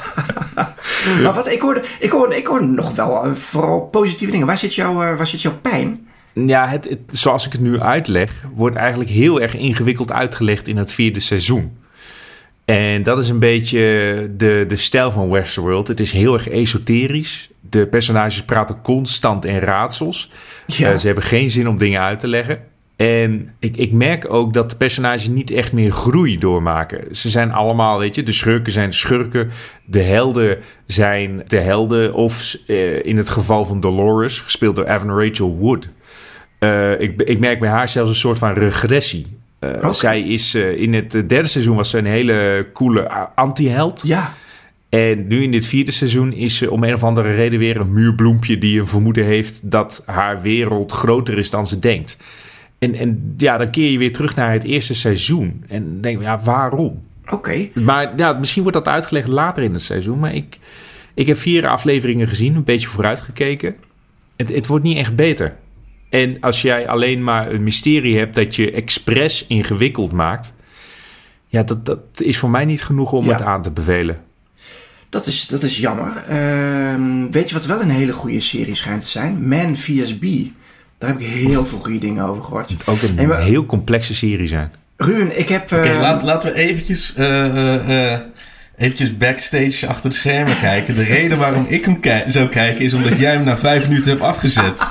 [1.23, 4.47] Maar wat, ik hoorde, ik hoorde, ik hoorde nog wel eh, vooral positieve dingen.
[4.47, 6.07] Waar zit, jouw, eh, waar zit jouw pijn?
[6.33, 10.77] Ja, het, het- zoals ik het nu uitleg, wordt eigenlijk heel erg ingewikkeld uitgelegd in
[10.77, 11.77] het vierde seizoen.
[12.65, 13.79] En dat is een beetje
[14.37, 15.87] de, de stijl van Westworld.
[15.87, 17.49] Het is heel erg esoterisch.
[17.69, 20.31] De personages praten constant in raadsels.
[20.67, 20.91] Ja.
[20.91, 22.59] Eh, ze hebben geen zin om dingen uit te leggen.
[22.95, 27.15] En ik, ik merk ook dat de personages niet echt meer groei doormaken.
[27.15, 29.49] Ze zijn allemaal, weet je, de schurken zijn de schurken.
[29.85, 32.13] De helden zijn de helden.
[32.13, 35.89] Of eh, in het geval van Dolores, gespeeld door Evan Rachel Wood.
[36.59, 39.37] Eh, ik, ik merk bij haar zelfs een soort van regressie.
[39.59, 39.91] Eh.
[39.91, 44.01] Zij is in het derde seizoen was ze een hele coole anti-held.
[44.05, 44.33] Ja,
[44.89, 47.93] En nu in dit vierde seizoen is ze om een of andere reden weer een
[47.93, 52.17] muurbloempje die een vermoeden heeft dat haar wereld groter is dan ze denkt.
[52.83, 55.63] En, en ja, dan keer je weer terug naar het eerste seizoen.
[55.67, 57.01] En denk je, ja, waarom?
[57.29, 57.67] oké.
[57.73, 60.19] Maar ja, misschien wordt dat uitgelegd later in het seizoen.
[60.19, 60.57] Maar ik,
[61.13, 63.75] ik heb vier afleveringen gezien, een beetje vooruitgekeken.
[64.35, 65.55] Het, het wordt niet echt beter.
[66.09, 70.53] En als jij alleen maar een mysterie hebt dat je expres ingewikkeld maakt.
[71.47, 73.31] Ja, dat, dat is voor mij niet genoeg om Ja.
[73.31, 74.21] het aan te bevelen.
[75.09, 76.23] Dat is, dat is jammer.
[76.27, 79.47] Ehm, weet je wat wel een hele goede serie schijnt te zijn?
[79.47, 80.17] Man vs.
[80.17, 80.25] B.
[81.03, 82.73] Daar heb ik heel veel goede dingen over gehoord.
[82.85, 84.71] Ook een maar- heel complexe serie zijn.
[84.97, 85.63] Ruben, ik heb...
[85.71, 88.19] Oké, eh, laat, laten we eventjes, eh, eh, eh,
[88.77, 90.95] eventjes backstage achter de schermen kijken.
[90.95, 94.09] De reden waarom ik hem ki- zou kijken is omdat jij hem na vijf minuten
[94.09, 94.87] hebt afgezet.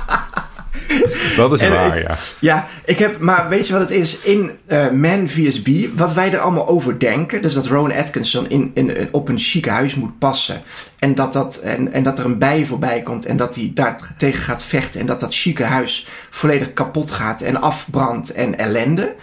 [1.36, 2.16] Dat is En waar, ik- ja.
[2.38, 4.18] Ja, ik heb, maar weet je wat het is?
[4.18, 5.62] In eh, Man vs.
[5.62, 9.38] B, wat wij er allemaal over denken, dus dat Rowan Atkinson in, in, op een
[9.38, 10.62] chique huis moet passen.
[10.98, 14.14] En dat, dat, en, en dat er een bij voorbij komt en dat hij daar
[14.18, 15.00] tegen gaat vechten.
[15.00, 19.14] En dat dat chique huis volledig kapot gaat en afbrandt en ellende.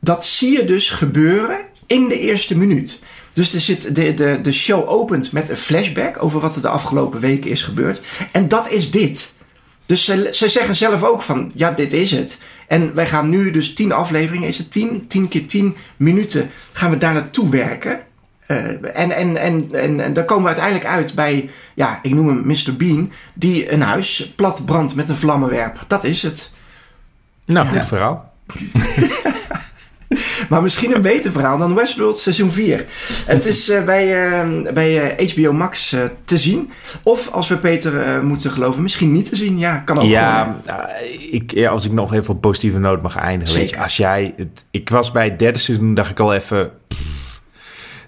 [0.00, 2.98] Dat zie je dus gebeuren in de eerste minuut.
[3.32, 6.68] Dus er zit, de, de, de show opent met een flashback over wat er de
[6.68, 8.00] afgelopen weken is gebeurd.
[8.32, 9.32] En dat is dit.
[9.90, 12.42] Dus ze, ze zeggen zelf ook van, ja, dit is het.
[12.66, 15.06] En wij gaan nu dus tien afleveringen, is het tien?
[15.06, 18.00] Tien keer tien minuten gaan we daar naartoe werken.
[18.46, 18.56] Eh,
[18.94, 22.46] en, en, en, en, en dan komen we uiteindelijk uit bij, ja, ik noem hem
[22.46, 22.76] Mr.
[22.76, 25.84] Bean, die een huis plat brandt met een vlammenwerper.
[25.86, 26.50] Dat is het.
[27.44, 28.32] Nou, goed verhaal.
[30.50, 32.84] Maar misschien een beter verhaal dan Westworld seizoen 4.
[33.26, 36.70] Het is eh, bij, eh, bij HBO Max eh, te zien.
[37.02, 39.58] Of als we Peter moeten geloven, misschien niet te zien.
[39.58, 40.56] Ja, kan ook Ja,
[41.30, 43.54] ik, ja, als ik nog even op positieve noot mag eindigen.
[43.54, 43.82] Weet je, Zeker.
[43.82, 46.70] als jij het, ik was bij het derde seizoen, dacht ik al even.
[46.88, 47.42] pff.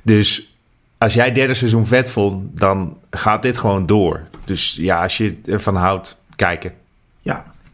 [0.03, 0.57] Dus
[0.99, 4.21] als jij het derde seizoen vet vond, dan gaat dit gewoon door.
[4.45, 6.73] Dus ja, als je ervan houdt, kijken.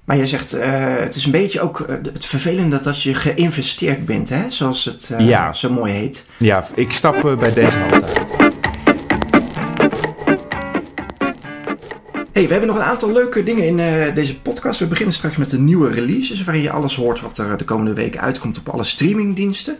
[0.08, 3.14] Maar jij zegt, eh, het is een beetje ook eh, het vervelende dat als je
[3.14, 4.50] geïnvesteerd bent, hè?
[4.50, 5.52] zoals het eh, Ja.
[5.52, 6.24] zo mooi heet.
[6.38, 8.56] Ja, ik stap bij deze hand uit.
[12.46, 14.80] We hebben nog een aantal leuke dingen in eh, deze podcast.
[14.80, 17.92] We beginnen straks met de nieuwe releases, waarin je alles hoort wat er de komende
[17.92, 19.78] weken uitkomt op alle streamingdiensten.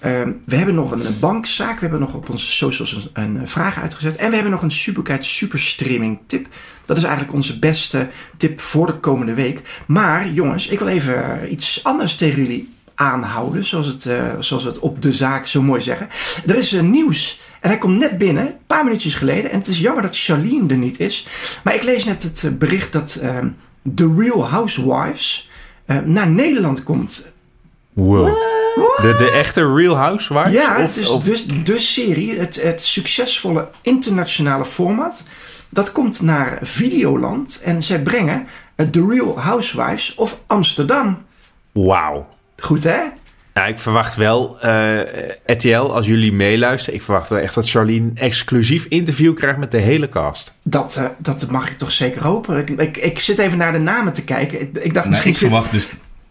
[0.00, 4.16] Ehm, we hebben nog een, bankzaak, we hebben nog op onze socials een, vraag uitgezet.
[4.16, 6.46] En we hebben nog een Superkite Superstreaming tip.
[6.84, 9.62] Dat is eigenlijk onze beste tip voor de komende week.
[9.86, 14.62] Maar jongens, ik wil even eh, iets anders tegen jullie aanhouden, zoals, het, eh, zoals
[14.62, 16.08] we het op de zaak zo mooi zeggen.
[16.46, 19.50] Er is nieuws en hij komt net binnen, een paar minuutjes geleden.
[19.50, 21.26] En het is jammer dat Charlene er niet is.
[21.64, 23.48] Maar ik lees net het eh, bericht dat ehm,
[23.94, 25.50] The Real Housewives
[25.86, 27.26] eh, naar Nederland komt.
[27.92, 28.26] Wow.
[29.02, 30.52] De, de echte Real Housewives?
[30.52, 35.26] Ja, Of- dus, of- dus de serie, het, het succesvolle internationale format,
[35.68, 37.60] dat komt naar Videoland.
[37.64, 41.22] En zij brengen eh, The Real Housewives of Amsterdam.
[41.72, 42.28] Wauw.
[42.56, 43.00] Goed hè?
[43.54, 44.98] Nou, ik verwacht wel, eh
[45.46, 49.70] RTL, als jullie meeluisteren, ik verwacht wel echt dat Charlene een exclusief interview krijgt met
[49.70, 50.52] de hele cast.
[50.62, 52.56] Dat, eh, dat mag ik toch zeker hopen.
[52.58, 54.60] Ik, ik, ik zit even naar de namen te kijken.
[54.60, 55.48] Ik, ik dacht Nou, misschien ik zit...
[55.48, 55.90] verwacht dus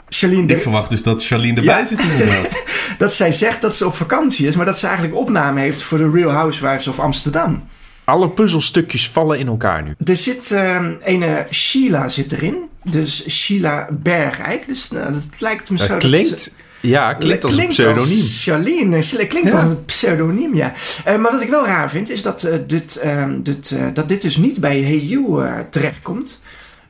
[0.09, 1.85] Charlene de- Ik verwacht dus dat Charlene erbij Ja.
[1.85, 2.63] zit inderdaad.
[2.97, 5.97] dat zij zegt dat ze op vakantie is, maar dat ze eigenlijk opname heeft voor
[5.97, 7.63] de Real Housewives of Amsterdam.
[8.03, 9.95] Alle puzzelstukjes vallen in elkaar nu.
[10.05, 12.57] Er zit ehm een Sheila zit erin.
[12.83, 14.67] Dus Sheila Bergijk.
[14.67, 15.87] Dus nou, dat lijkt me zo.
[15.87, 18.17] Dat dat klinkt, ze- ja, klinkt als een Klinkt pseudoniem.
[18.19, 19.27] als Charlene.
[19.27, 19.53] Klinkt Ja.
[19.61, 20.73] als een pseudoniem, ja.
[21.05, 24.07] Eh, maar wat ik wel raar vind, is dat, eh, dit, ehm, dit, eh, dat
[24.07, 26.39] dit dus niet bij Hey You terechtkomt.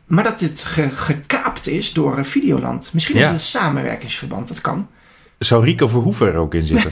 [0.05, 2.89] Maar dat dit ge- gekaapt is door Videoland.
[2.93, 4.87] Misschien is het een samenwerkingsverband, dat kan.
[5.39, 6.91] Zou Rico Verhoeven er ook in zitten?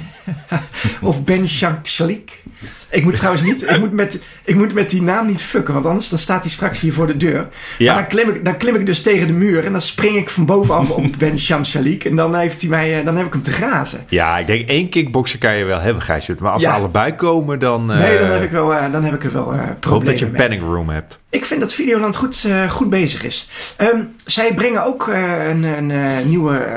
[1.01, 1.49] Of Ben
[1.83, 2.43] Shalik.
[2.89, 5.85] Ik moet trouwens niet, ik moet, met, ik moet met die naam niet fucken, want
[5.85, 7.47] anders dan staat hij straks hier voor de deur.
[7.77, 7.93] Ja.
[7.93, 10.29] Maar dan klim, ik, dan klim ik dus tegen de muur en dan spring ik
[10.29, 12.05] van bovenaf op Ben Shalik.
[12.05, 13.99] En dan, heeft hij mij, eh, dan heb ik hem te grazen.
[14.09, 16.39] ja, ik denk één kickboxer kan je wel hebben, Gijsjut.
[16.39, 16.69] Maar als Ja.
[16.71, 17.91] ze allebei komen, dan...
[17.91, 19.79] eh, Nee, dan heb ik, wel, eh, dan heb ik er wel eh ik hoop
[19.79, 21.19] problemen dat je een panic room hebt.
[21.37, 23.47] Ik vind dat Videoland goed, eh, goed bezig is.
[23.75, 26.67] Ehm, zij brengen ook eh, een, een eh, nieuwe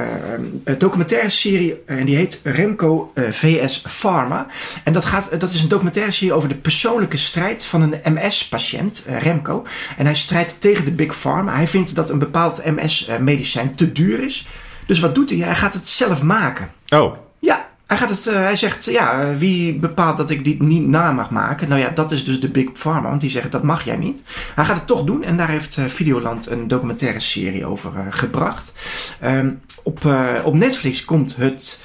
[0.78, 1.82] documentaire serie.
[1.86, 4.46] En die heet Remco VS Pharma.
[4.84, 9.04] En dat, gaat, dat is een documentaire serie over de persoonlijke strijd van een MS-patiënt,
[9.18, 9.66] Remco.
[9.96, 11.54] En hij strijdt tegen de Big Pharma.
[11.54, 14.46] Hij vindt dat een bepaald MS-medicijn te duur is.
[14.86, 15.38] Dus wat doet hij?
[15.38, 16.70] Hij gaat het zelf maken.
[16.88, 20.86] Oh, Ja, hij, gaat het, eh, hij zegt, ja, wie bepaalt dat ik dit niet
[20.86, 21.68] na mag maken?
[21.68, 24.22] Nou ja, dat is dus de Big Pharma, want die zeggen dat mag jij niet.
[24.54, 28.06] Hij gaat het toch doen en daar heeft eh, Videoland een documentaire serie over eh,
[28.10, 28.72] gebracht.
[29.20, 29.50] Ehm,
[29.82, 30.04] op,
[30.44, 31.82] op Netflix komt het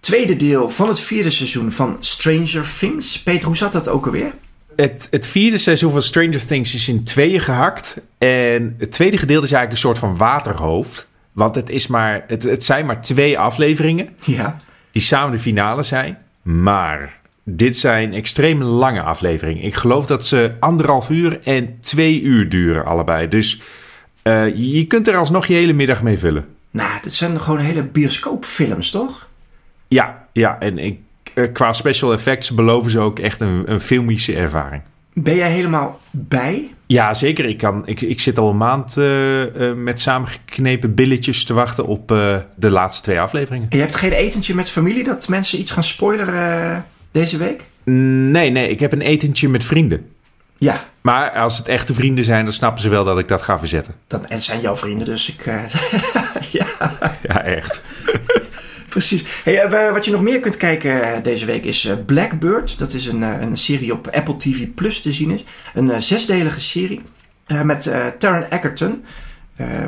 [0.00, 3.22] tweede deel van het vierde seizoen van Stranger Things.
[3.22, 4.32] Peter, hoe zat dat ook alweer?
[4.76, 7.96] het, het vierde seizoen van Stranger Things is in tweeën gehakt.
[8.18, 11.06] En het tweede gedeelte is eigenlijk een soort van waterhoofd.
[11.32, 14.60] Want het, is maar, het, het zijn maar twee afleveringen Ja.
[14.90, 16.18] Die samen de finale zijn.
[16.42, 19.62] Maar dit zijn extreem lange afleveringen.
[19.62, 23.28] Ik geloof dat ze anderhalf uur en twee uur duren allebei.
[23.28, 23.60] Dus
[24.22, 26.44] eh, je kunt er alsnog je hele middag mee vullen.
[26.70, 29.28] Nou, dit zijn gewoon hele bioscoopfilms, toch?
[29.88, 30.98] Ja, ja en ik,
[31.34, 34.82] eh, qua special effects beloven ze ook echt een, een filmische ervaring.
[35.12, 36.74] Ben jij helemaal bij?
[36.88, 37.44] Ja, zeker.
[37.44, 41.86] Ik, kan, ik, ik zit al een maand eh, eh, met samengeknepen billetjes te wachten
[41.86, 43.70] op eh, de laatste twee afleveringen.
[43.70, 47.64] En je hebt geen etentje met familie dat mensen iets gaan spoileren deze week?
[47.84, 50.10] Nee, nee, ik heb een etentje met vrienden.
[50.56, 53.58] Ja, Maar als het echte vrienden zijn, dan snappen ze wel dat ik dat ga
[53.58, 53.94] verzetten.
[54.06, 55.44] dat en zijn jouw vrienden, dus ik.
[56.58, 56.66] ja,
[57.22, 57.82] Ja, echt.
[58.88, 59.24] precies.
[59.44, 62.78] Eh, wa- wat je nog meer kunt kijken eh, deze week is eh, Blackbird.
[62.78, 65.44] Dat is een, een serie op Apple TV Plus te zien is.
[65.74, 67.00] Een zesdelige serie
[67.64, 69.04] met eh Taron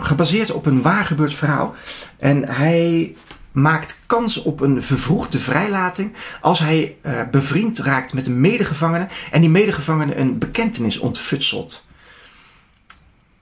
[0.00, 1.74] gebaseerd op een waar gebeurd verhaal.
[2.18, 3.14] En hij
[3.52, 6.96] maakt kans op een vervroegde vrijlating als hij
[7.30, 11.86] bevriend raakt met een medegevangene en die medegevangene een bekentenis ontvutselt.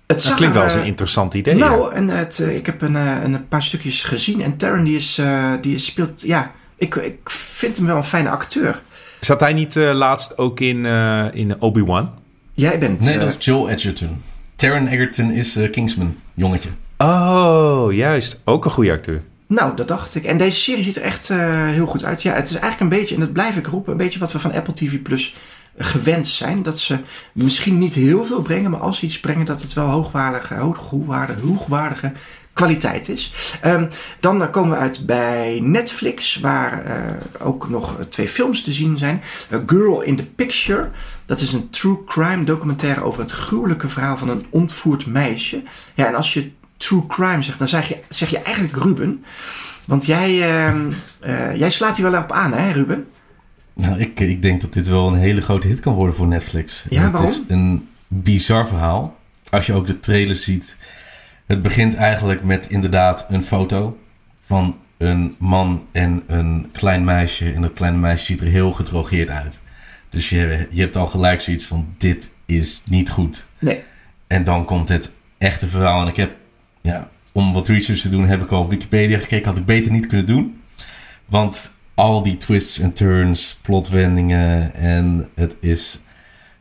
[0.08, 1.54] Het Dat klinkt wel eens eh, een interessant idee.
[1.54, 4.42] nou, en het, eh, ik heb een, eh, een paar stukjes gezien.
[4.42, 6.22] En Taron die, is, eh, die is- speelt...
[6.22, 8.82] Ja, ik, ik vind hem wel een fijne acteur.
[9.20, 12.10] Zat hij niet eh, laatst ook in, eh, in Obi-Wan?
[12.54, 13.00] Jij bent...
[13.04, 14.22] Nee, eh, dat is Joel Edgerton.
[14.56, 16.68] Taron Egerton is eh, Kingsman, jongetje.
[16.98, 18.40] Oh, juist.
[18.44, 19.22] Ook een goede acteur.
[19.46, 20.24] Nou, dat dacht ik.
[20.24, 22.22] En deze serie ziet er echt eh, heel goed uit.
[22.22, 24.38] Ja, het is eigenlijk een beetje, en dat blijf ik roepen, een beetje wat we
[24.38, 25.34] van Apple TV Plus
[25.78, 26.62] gewend zijn.
[26.62, 26.98] Dat ze
[27.32, 31.46] misschien niet heel veel brengen, maar als ze iets brengen, dat het wel hoogwaardige, hoogwaardige,
[31.46, 32.12] hoogwaardige
[32.52, 33.32] kwaliteit is.
[33.60, 33.86] Ehm,
[34.20, 37.02] dan eh, komen we uit bij Netflix, waar eh,
[37.46, 39.22] ook nog twee films te zien zijn.
[39.52, 40.90] A Girl in the Picture.
[41.26, 45.62] Dat is een true crime documentaire over het gruwelijke verhaal van een ontvoerd meisje.
[45.94, 49.24] Ja, en als je true crime zegt, dan zeg je, zeg je eigenlijk Ruben.
[49.86, 53.06] Want jij, ehm, eh, jij slaat hier wel op aan, hè, Ruben?
[53.80, 56.86] Nou, ik, ik denk dat dit wel een hele grote hit kan worden voor Netflix.
[56.88, 57.30] Ja, het waarom?
[57.30, 59.16] is een bizar verhaal.
[59.50, 60.78] Als je ook de trailer ziet.
[61.46, 63.98] Het begint eigenlijk met inderdaad een foto
[64.44, 67.52] van een man en een klein meisje.
[67.52, 69.60] En dat kleine meisje ziet er heel gedrogeerd uit.
[70.10, 73.46] Dus je, je hebt al gelijk zoiets van: dit is niet goed.
[73.58, 73.82] Nee.
[74.26, 76.02] En dan komt het echte verhaal.
[76.02, 76.36] En ik heb,
[76.80, 79.48] ja, om wat research te doen, heb ik al op Wikipedia gekeken.
[79.48, 80.60] Had ik beter niet kunnen doen.
[81.26, 84.74] Want al die twists en turns, plotwendingen.
[84.74, 86.02] En het is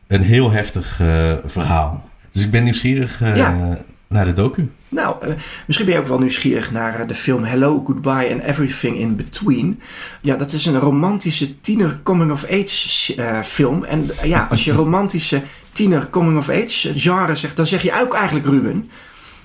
[0.06, 2.08] een heel heftig eh, verhaal.
[2.32, 3.78] Dus ik ben nieuwsgierig eh, Ja.
[4.08, 4.70] naar de docu.
[4.88, 5.28] Nou, eh,
[5.66, 9.80] misschien ben je ook wel nieuwsgierig naar de film Hello, Goodbye and Everything in Between.
[10.20, 13.84] Ja, dat is een romantische tiener coming-of-age film.
[13.84, 15.42] En ja, als je romantische
[15.72, 18.90] tiener coming-of-age genre zegt, dan zeg je ook eigenlijk Ruben.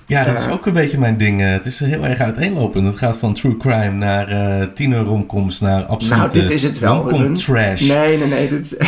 [0.06, 0.52] Ja, dat is Eh.
[0.52, 1.40] ook een beetje mijn ding.
[1.42, 2.86] Eh, het is heel erg uiteenlopend.
[2.86, 6.78] Het gaat van true crime naar eh tiener romcoms naar absolute nou, dit is het
[6.78, 7.80] wel, trash.
[7.80, 8.48] Nee, nee, nee.
[8.48, 8.76] Dit,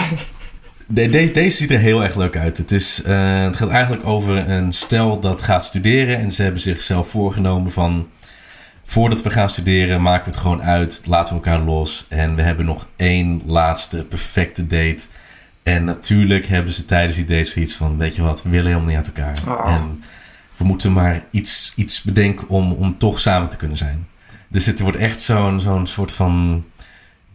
[0.88, 2.58] De- de- deze ziet er heel erg leuk uit.
[2.58, 6.18] Het, is, eh, het gaat eigenlijk over een stel dat gaat studeren.
[6.18, 8.06] En ze hebben zichzelf voorgenomen van...
[8.84, 12.42] voordat we gaan studeren maken we het gewoon uit, laten we elkaar los en we
[12.42, 14.98] hebben nog één laatste perfecte date.
[15.62, 18.88] En natuurlijk hebben ze tijdens die date zoiets van, weet je wat, we willen helemaal
[18.88, 19.36] niet uit elkaar.
[19.48, 19.72] Oh.
[19.74, 20.02] En
[20.56, 24.06] we moeten maar iets, iets bedenken om, om toch samen te kunnen zijn.
[24.48, 26.64] Dus het wordt echt zo'n zo'n soort van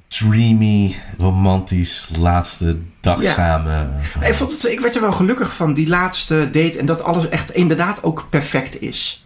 [0.08, 3.34] dreamy, romantisch laatste dag Ja.
[3.34, 3.92] samen.
[4.02, 4.30] verhaal.
[4.30, 6.78] Ik, vond het, ik werd er wel gelukkig van, die laatste date.
[6.80, 9.26] En dat alles echt inderdaad ook perfect is.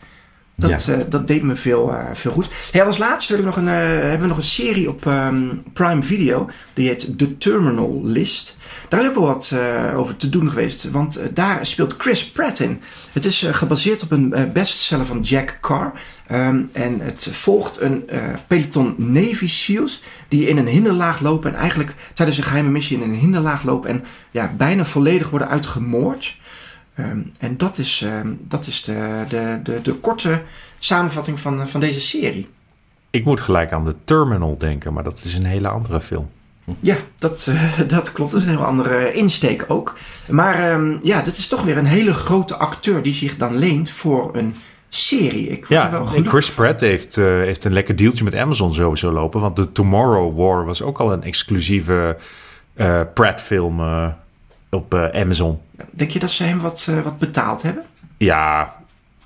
[0.58, 0.94] Dat, Ja.
[0.94, 2.50] eh, dat deed me veel, eh, veel goed.
[2.72, 5.48] Hey, als laatste wil ik nog een, eh, hebben we nog een serie op ehm,
[5.74, 6.50] Prime Video.
[6.74, 8.58] Die heet The Terminal List.
[8.90, 9.56] Daar is ook wel wat
[9.96, 10.92] over te doen geweest.
[10.92, 12.82] Want daar speelt Chris Pratt in.
[13.12, 15.92] Het is gebaseerd op een bestseller van Jack Carr.
[16.28, 18.10] Ehm, en het volgt een
[18.48, 20.02] peloton Navy SEALs.
[20.28, 21.54] Die in een hinderlaag lopen.
[21.54, 23.90] En eigenlijk tijdens een geheime missie in een hinderlaag lopen.
[23.90, 26.36] En ja, bijna volledig worden uitgemoord.
[26.96, 30.42] Ehm, en dat is, ehm, dat is de, de, de, de korte
[30.80, 32.48] samenvatting van, van deze serie.
[33.10, 36.30] Ik moet gelijk aan de Terminal denken, maar dat is een hele andere film.
[36.80, 38.32] Ja, dat, eh, dat klopt.
[38.32, 39.98] Dat is een heel andere insteek ook.
[40.30, 43.90] Maar ehm, ja, dit is toch weer een hele grote acteur die zich dan leent
[43.90, 44.56] voor een
[44.90, 45.48] serie.
[45.48, 46.52] Ik Ja, wel Chris.
[46.52, 49.42] Pratt heeft, eh, heeft een lekker dealtje met Amazon sowieso lopen.
[49.42, 52.18] Want de Tomorrow War was ook al een exclusieve
[52.74, 54.08] eh, Pratt-film eh,
[54.76, 55.60] op eh, Amazon.
[55.92, 57.84] Denk je dat ze hem wat, eh, wat betaald hebben?
[58.18, 58.76] Ja,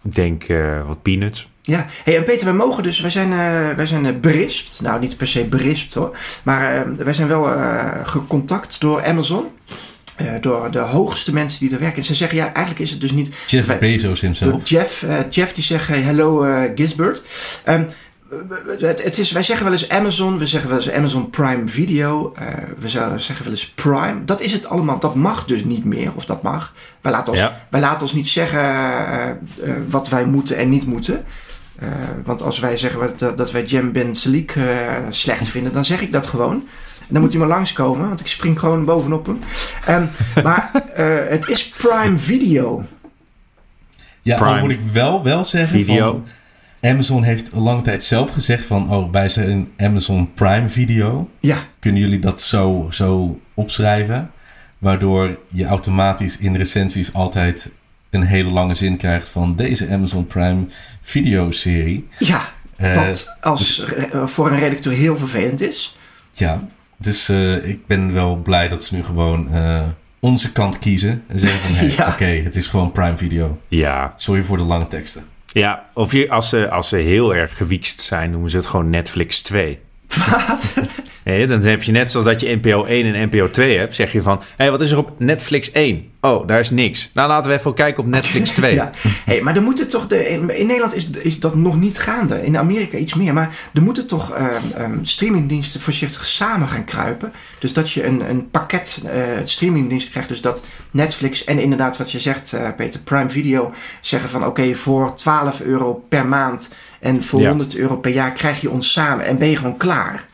[0.04, 1.48] ik denk eh, wat peanuts.
[1.62, 4.80] Ja, hey, en Peter, wij mogen dus, wij zijn, eh, wij zijn berispt.
[4.82, 6.18] Nou, niet per se berispt hoor.
[6.44, 9.46] Maar eh, wij zijn wel eh, gecontact door Amazon.
[10.16, 11.98] Eh, door de hoogste mensen die er werken.
[11.98, 13.36] En ze zeggen, ja, eigenlijk is het dus niet...
[13.48, 14.70] Jeff wij- Bezos door himself.
[14.70, 17.22] Jeff, Jeff die zegt, hey, hello eh, Gisbert.
[17.64, 17.84] Ehm,
[18.80, 22.34] het, het is, wij zeggen wel eens Amazon, we zeggen wel eens Amazon Prime Video,
[22.36, 22.46] eh,
[22.80, 24.26] we zeggen wel eens Prime.
[24.26, 26.74] Dat is het allemaal, dat mag dus niet meer, of dat mag.
[27.02, 27.66] Wij laten ons, Ja.
[27.70, 29.36] wij laten ons niet zeggen eh, eh,
[29.90, 31.26] wat wij moeten en niet moeten.
[31.80, 31.88] Eh,
[32.26, 36.02] want als wij zeggen dat, dat wij Jem Ben Salik eh, slecht vinden, dan zeg
[36.02, 36.54] ik dat gewoon.
[37.00, 39.40] En dan moet hij maar langskomen, want ik spring gewoon bovenop hem.
[39.86, 40.06] Ehm,
[40.46, 42.84] maar eh, het is Prime Video.
[44.22, 44.52] Ja, Prime.
[44.52, 46.12] dan moet ik wel, wel zeggen Video.
[46.12, 46.26] van...
[46.82, 48.92] Amazon heeft een lange tijd zelf gezegd van...
[48.92, 51.30] Oh, wij zijn Amazon Prime Video.
[51.40, 54.32] Ja, Kunnen jullie dat zo, zo opschrijven?
[54.78, 57.72] Waardoor je automatisch in recensies altijd
[58.10, 59.56] een hele lange zin krijgt van...
[59.56, 60.66] Deze Amazon Prime
[61.02, 62.08] Video serie.
[62.20, 62.42] ja.
[62.76, 65.98] Eh, Wat als eh, voor een redacteur heel vervelend is.
[66.34, 66.62] Ja,
[66.98, 69.82] dus eh, ik ben wel blij dat ze nu gewoon eh,
[70.20, 71.24] onze kant kiezen.
[71.28, 72.08] En zeggen van, hey, Ja.
[72.08, 73.60] oké, het is gewoon Prime Video.
[73.68, 75.24] Ja, Sorry voor de lange teksten.
[75.54, 78.90] Ja of je, als, ze, als ze heel erg gewiekst zijn, noemen ze het gewoon
[78.90, 79.80] Netflix 2.
[80.08, 80.74] Wat?
[81.38, 84.22] Dan heb je net zoals dat je NPO 1 en NPO 2 hebt, zeg je
[84.22, 84.38] van...
[84.38, 86.08] Hé, hey, wat is er op Netflix 1?
[86.22, 87.10] Oh, daar is niks.
[87.14, 88.74] Nou, laten we even kijken op Netflix 2.
[88.74, 88.92] Ja.
[89.26, 92.46] Hey, maar er moeten toch de, in, Nederland is, is dat nog niet gaande.
[92.46, 93.34] In Amerika iets meer.
[93.34, 97.32] Maar er moeten toch ehm, ehm, streamingdiensten voorzichtig samen gaan kruipen.
[97.60, 100.30] Dus dat je een, een pakket eh, streamingdienst krijgt.
[100.30, 104.76] Dus dat Netflix en inderdaad wat je zegt, eh, Peter, Prime Video zeggen van oké,
[104.76, 106.70] voor 12 euro per maand
[107.00, 107.50] en voor Ja.
[107.50, 110.28] 100 euro per jaar krijg je ons samen en ben je gewoon klaar.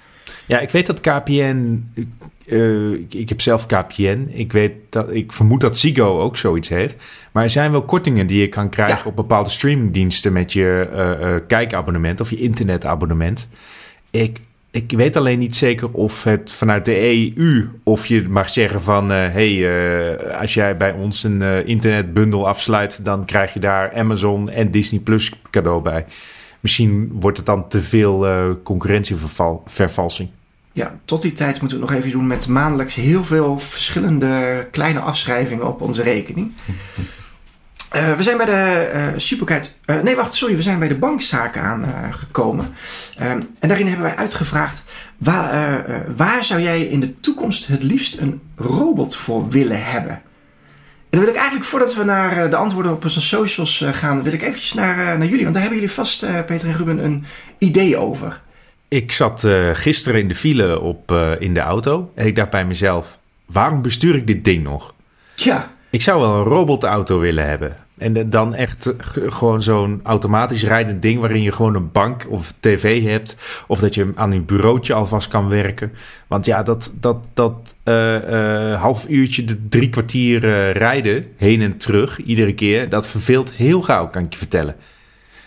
[0.46, 1.84] Ja, ik weet dat KPN...
[2.48, 4.28] eh, ik- ik heb zelf KPN.
[4.32, 7.04] Ik, weet dat, ik vermoed dat Ziggo ook zoiets heeft.
[7.32, 9.10] Maar er zijn wel kortingen die je kan krijgen Ja.
[9.10, 10.34] op bepaalde streamingdiensten...
[10.34, 13.48] met je eh, eh, kijkabonnement of je internetabonnement.
[14.12, 14.38] Ik,
[14.72, 17.00] ik weet alleen niet zeker of het vanuit de
[17.36, 17.70] EU...
[17.84, 19.10] of je mag zeggen van...
[19.10, 23.06] hé, hey, als jij bij ons een internetbundel afsluit...
[23.06, 26.06] dan krijg je daar Amazon en Disney Plus cadeau bij.
[26.66, 30.30] Misschien wordt het dan te veel eh, concurrentievervalsing.
[30.72, 34.68] Ja, tot die tijd moeten we het nog even doen met maandelijks heel veel verschillende
[34.72, 36.52] kleine afschrijvingen op onze rekening.
[37.90, 40.56] Eh, we zijn bij de eh, nee, wacht, sorry.
[40.56, 42.74] We zijn bij de bankzaken aangekomen.
[43.18, 44.84] Ehm, en daarin hebben wij uitgevraagd.
[45.18, 50.22] Waar, waar zou jij in de toekomst het liefst een robot voor willen hebben?
[51.16, 53.94] En dan wil ik eigenlijk, voordat we naar eh, de antwoorden op onze socials eh,
[53.94, 55.42] gaan, wil ik eventjes naar, eh, naar jullie.
[55.42, 57.26] Want daar hebben jullie vast, Peter en Ruben, een
[57.58, 58.42] idee over.
[58.88, 63.18] Ik zat gisteren in de file op, in de auto en ik dacht bij mezelf:
[63.46, 64.94] waarom bestuur ik dit ding nog?
[65.36, 67.78] Ja, Ik zou wel een robotauto willen hebben.
[67.98, 73.04] En dan echt gewoon zo'n automatisch rijdend ding waarin je gewoon een bank of tv
[73.04, 73.38] hebt.
[73.68, 75.92] Of dat je aan een bureautje alvast kan werken.
[76.28, 81.62] Want ja, dat, dat, dat eh, eh, half uurtje, de drie kwartier eh, rijden heen
[81.62, 84.76] en terug iedere keer, dat verveelt heel gauw, kan ik je vertellen.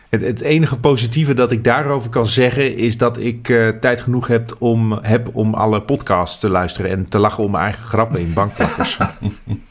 [0.08, 3.46] Het, het enige positieve dat ik daarover kan zeggen is dat ik
[3.80, 7.64] tijd genoeg heb om, heb om alle podcasts te luisteren en te lachen om mijn
[7.64, 8.98] eigen grappen in bankplakkers.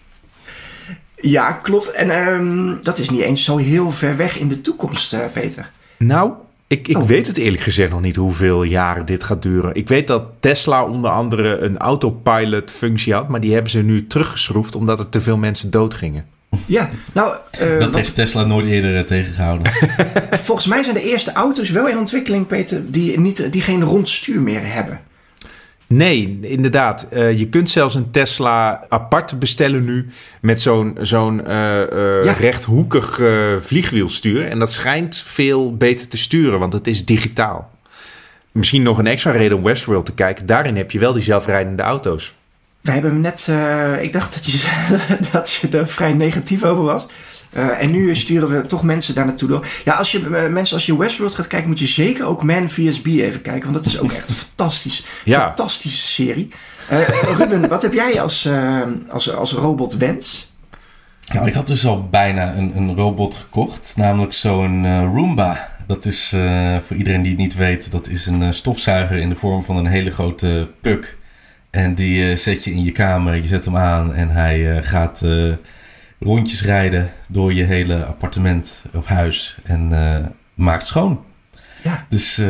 [1.22, 1.91] Ja, klopt.
[1.91, 5.70] En ehm, dat is niet eens zo heel ver weg in de toekomst, eh, Peter.
[5.97, 6.32] Nou,
[6.70, 7.05] Ik, ik Oh.
[7.07, 9.76] weet het eerlijk gezegd nog niet hoeveel jaren dit gaat duren.
[9.76, 14.07] Ik weet dat Tesla onder andere een autopilot functie had, maar die hebben ze nu
[14.07, 16.26] teruggeschroefd omdat er te veel mensen doodgingen.
[16.65, 19.72] Ja, nou, eh, Dat wat- heeft Tesla nooit eerder eh, tegengehouden.
[20.47, 24.09] volgens mij zijn de eerste auto's wel in ontwikkeling, Peter, die, niet, die geen rond
[24.09, 24.99] stuur meer hebben.
[25.88, 27.08] Nee, inderdaad.
[27.10, 30.10] Eh, je kunt zelfs een Tesla apart bestellen nu
[30.42, 32.32] met zo'n zo'n eh, eh, Ja.
[32.34, 33.22] rechthoekig
[33.60, 34.48] vliegwielstuur.
[34.48, 37.72] En dat schijnt veel beter te sturen, want het is digitaal.
[38.52, 40.46] Misschien nog een extra reden om Westworld te kijken.
[40.46, 42.34] Daarin heb je wel die zelfrijdende auto's.
[42.82, 43.52] We hebben hem net,
[44.02, 44.88] ik dacht dat je,
[45.32, 47.06] dat je er vrij negatief over was.
[47.54, 49.68] Eh, en nu sturen we toch mensen daar naartoe door.
[49.86, 52.70] Ja, als je, eh, mensen, als je Westworld gaat kijken, moet je zeker ook Man
[52.70, 53.02] vs.
[53.02, 53.72] B even kijken.
[53.72, 55.45] Want dat is ook echt een fantastisch, Ja.
[55.45, 56.48] fantastische serie.
[56.89, 57.00] Eh,
[57.38, 60.56] Ruben, wat heb jij als, eh, als, als robot wens?
[61.34, 65.76] Nou, ik had dus al bijna een, een robot gekocht, namelijk zo'n Roomba.
[65.88, 66.36] Dat is,
[66.86, 69.86] voor iedereen die het niet weet, dat is een stofzuiger in de vorm van een
[69.86, 71.18] hele grote puk.
[71.70, 75.22] En die zet je in je kamer, je zet hem aan en hij gaat
[76.20, 81.24] rondjes rijden door je hele appartement of huis en eh, maakt schoon.
[81.84, 82.05] Ja.
[82.09, 82.47] Dus eh,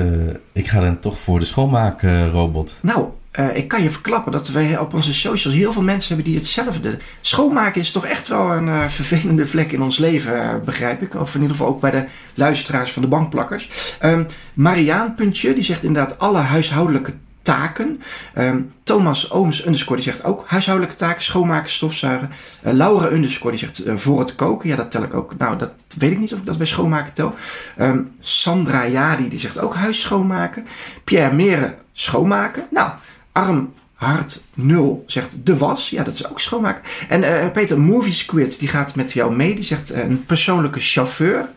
[0.51, 2.77] ik ga dan toch voor de schoonmaakrobot.
[2.81, 6.31] Nou, eh, ik kan je verklappen dat wij op onze socials heel veel mensen hebben
[6.31, 6.97] die hetzelfde.
[7.21, 11.15] Schoonmaken is toch echt wel een vervelende vlek in ons leven, begrijp ik.
[11.15, 13.95] Of in ieder geval ook bij de luisteraars van de bankplakkers.
[13.99, 17.13] Ehm Mariaan Puntje, die zegt inderdaad alle huishoudelijke
[17.47, 18.01] taken.
[18.33, 22.29] Ehm, Thomas Ooms underscore, die zegt ook huishoudelijke taken, schoonmaken, stofzuigen.
[22.61, 24.69] Eh, Laura underscore, die zegt eh, voor het koken.
[24.69, 25.37] Ja, dat tel ik ook.
[25.37, 27.35] Nou, dat weet ik niet of ik dat bij schoonmaken tel.
[27.77, 30.65] Ehm, Sandra Jadi, die zegt ook huis schoonmaken.
[31.03, 32.67] Pierre Meren, schoonmaken.
[32.69, 32.91] Nou,
[33.31, 35.89] Arm Hart 0 zegt de was.
[35.89, 36.83] Ja, dat is ook schoonmaken.
[37.09, 39.55] En eh, Peter Movie Squid, die gaat met jou mee.
[39.55, 41.49] Die zegt een persoonlijke chauffeur.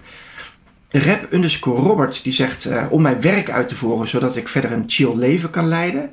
[0.90, 4.72] Rap underscore Robert, die zegt eh, om mijn werk uit te voeren, zodat ik verder
[4.72, 6.10] een chill leven kan leiden.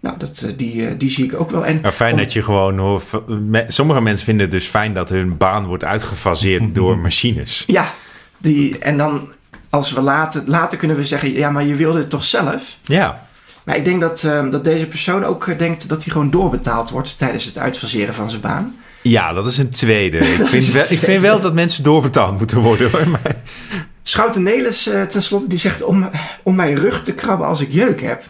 [0.00, 1.66] Nou, dat, eh, die, eh, die zie ik ook wel.
[1.66, 2.78] En Maar fijn om- dat je gewoon...
[2.78, 7.64] hoor, me- Sommige mensen vinden het dus fijn dat hun baan wordt uitgefaseerd door machines.
[7.66, 7.94] Ja,
[8.38, 9.28] die, en dan
[9.70, 12.76] als we later, later kunnen we zeggen, ja, maar je wilde het toch zelf?
[12.82, 13.26] Ja,
[13.64, 17.18] Maar ik denk dat, eh, dat deze persoon ook denkt dat hij gewoon doorbetaald wordt
[17.18, 18.74] tijdens het uitfaseren van zijn baan.
[19.02, 20.18] ja dat is een tweede.
[20.40, 23.08] Ik vind, wel, ik vind wel dat mensen doorbetaald moeten worden hoor.
[23.08, 23.20] Maar...
[24.02, 26.10] Schouten Nelis eh, tenslotte, die zegt om,
[26.42, 28.22] om mijn rug te krabben als ik jeuk heb.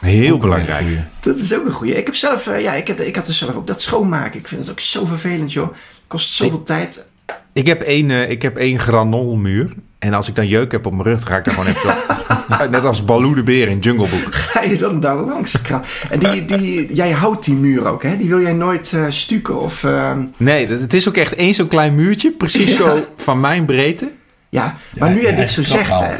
[0.00, 0.80] Heel belangrijk.
[0.84, 0.98] goeie.
[1.20, 1.94] Dat is ook een goeie.
[1.94, 4.38] Ik heb zelf, eh, ja, ik, had, ik had dus zelf ook dat schoonmaken.
[4.40, 5.68] Ik vind het ook zo vervelend, joh.
[6.06, 7.06] Kost zoveel tijd.
[7.52, 9.72] Ik heb één, eh, ik heb één granolmuur.
[9.98, 11.90] En als ik dan jeuk heb op mijn rug, dan ga ik daar gewoon even...
[11.90, 12.68] op.
[12.70, 14.34] Net als Baloo de beer in Jungle Book.
[14.50, 15.88] Ga je dan daar langs krabben?
[16.10, 18.16] En die, die, jij houdt die muur ook, hè?
[18.16, 19.84] Die wil jij nooit eh, stukken of...
[19.84, 22.30] ehm, Nee, dat- het is ook echt één zo'n klein muurtje.
[22.32, 22.76] Precies Ja.
[22.76, 24.12] zo van mijn breedte.
[24.54, 26.14] Ja, maar Ja, nu jij ja, dit zo zegt, hè.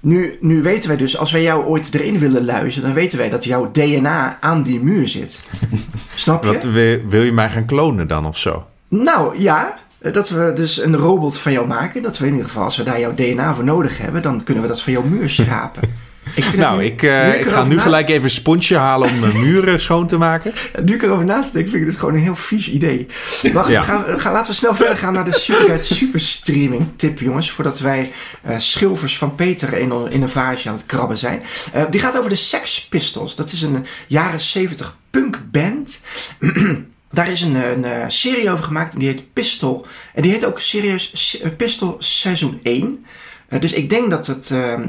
[0.00, 3.28] Nu, nu weten wij dus, als wij jou ooit erin willen luizen, dan weten wij
[3.28, 5.50] dat jouw DNA aan die muur zit.
[6.14, 6.52] Snap je?
[6.52, 8.66] Wat, wil, wil je mij gaan klonen dan of zo?
[8.88, 12.02] Nou ja, dat we dus een robot van jou maken.
[12.02, 14.62] Dat we in ieder geval, als we daar jouw DNA voor nodig hebben, dan kunnen
[14.62, 15.82] we dat van jouw muur schrapen.
[16.34, 19.80] Ik Nou, ik, eh, ik ga nu gelijk even een sponsje halen om mijn muren
[19.88, 20.52] schoon te maken.
[20.84, 23.06] Nu ik erover naast denk, vind ik dit gewoon een heel vies idee.
[23.52, 23.82] Wacht, Ja.
[23.82, 27.50] gaan, gaan- laten we snel verder gaan naar de Superguide Superstreaming tip, jongens.
[27.50, 28.12] Voordat wij
[28.42, 31.42] eh, schilfers van Peter in, in een vaasje aan het krabben zijn.
[31.72, 33.36] Eh, die gaat over de Sex Pistols.
[33.36, 36.00] Dat is een jaren 70 punkband.
[37.10, 39.86] Daar is een, een, serie over gemaakt en die heet Pistol.
[40.14, 43.04] En die heet ook serieus Pistol seizoen 1.
[43.48, 44.80] Eh, dus ik denk dat het eh, eh,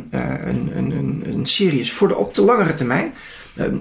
[0.45, 3.13] een, een, een, een serie is voor de op de langere termijn.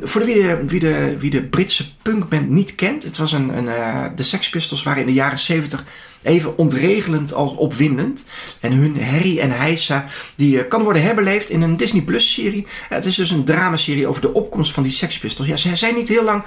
[0.03, 3.69] Voor de, wie, de, wie, de, Britse punkband niet kent, het was een, een,
[4.17, 5.85] de Sex Pistols waren in de jaren 70
[6.23, 8.25] even ontregelend als opwindend.
[8.61, 12.67] En hun herrie en heisa die kan worden herbeleefd in een Disney Plus serie.
[12.89, 15.49] Het is dus een dramaserie over de opkomst van die Sex Pistols.
[15.49, 16.43] Ja, ze zijn niet heel lang,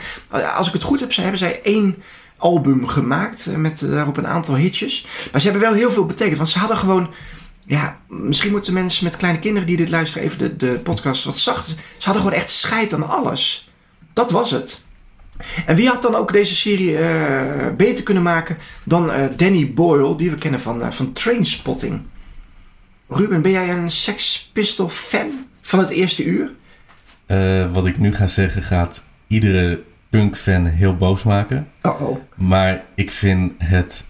[0.55, 2.03] als ik het goed heb, ze hebben zij één
[2.38, 5.05] album gemaakt met daarop een aantal hitjes.
[5.32, 7.09] Maar ze hebben wel heel veel betekend, want ze hadden gewoon
[7.66, 11.38] ja, misschien moeten mensen met kleine kinderen die dit luisteren even de, de podcast wat
[11.38, 11.74] zachter.
[11.97, 13.70] Ze hadden gewoon echt scheid aan alles.
[14.14, 14.84] Dat was het.
[15.66, 20.16] En wie had dan ook deze serie eh, beter kunnen maken dan eh, Danny Boyle,
[20.16, 22.01] die we kennen van, uh, van Trainspotting.
[23.07, 26.51] Ruben, ben jij een Sex Pistol fan van het eerste uur?
[27.72, 31.68] Wat ik nu ga zeggen gaat iedere punkfan heel boos maken.
[31.84, 32.18] Uh oh.
[32.36, 34.07] Maar ik vind het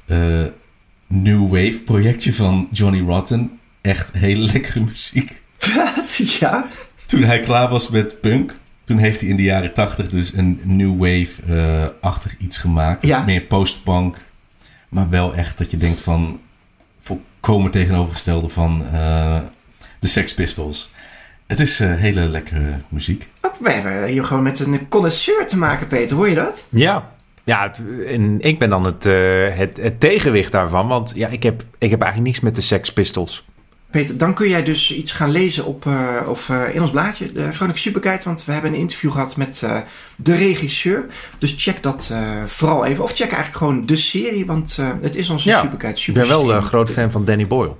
[1.11, 5.41] New Wave projectje van Johnny Rotten echt hele lekkere muziek.
[6.39, 6.67] ja?
[7.05, 10.59] Toen hij klaar was met punk, toen heeft hij in de jaren tachtig dus een
[10.63, 13.01] New Wave-achtig iets gemaakt.
[13.01, 13.23] Ja.
[13.23, 14.17] Meer post-punk,
[14.89, 16.39] maar wel echt dat je denkt van
[16.99, 19.39] volkomen tegenovergestelde van uh,
[19.99, 20.91] de Sex Pistols.
[21.47, 23.29] Het is eh, hele lekkere muziek.
[23.41, 26.15] Ook, we hebben hier gewoon met een connoisseur te maken, Peter.
[26.15, 26.67] Hoor je dat?
[26.69, 27.11] Ja,
[27.43, 27.71] ja
[28.05, 29.13] en ik ben dan het, eh,
[29.49, 30.87] het, het tegenwicht daarvan.
[30.87, 33.45] Want ja, ik heb, ik heb eigenlijk niks met de Sex Pistols.
[33.91, 37.31] Peter, dan kun jij dus iets gaan lezen op, eh, of, eh, in ons blaadje,
[37.31, 38.25] de Vrolijk Superkite.
[38.25, 39.63] Want we hebben een interview gehad met
[40.15, 41.05] de regisseur.
[41.39, 42.13] Dus check dat
[42.45, 43.03] vooral even.
[43.03, 46.01] Of check eigenlijk gewoon de serie, want het is onze Ja, Superkite.
[46.11, 47.73] Ik ben wel een groot fan van Danny Boyle.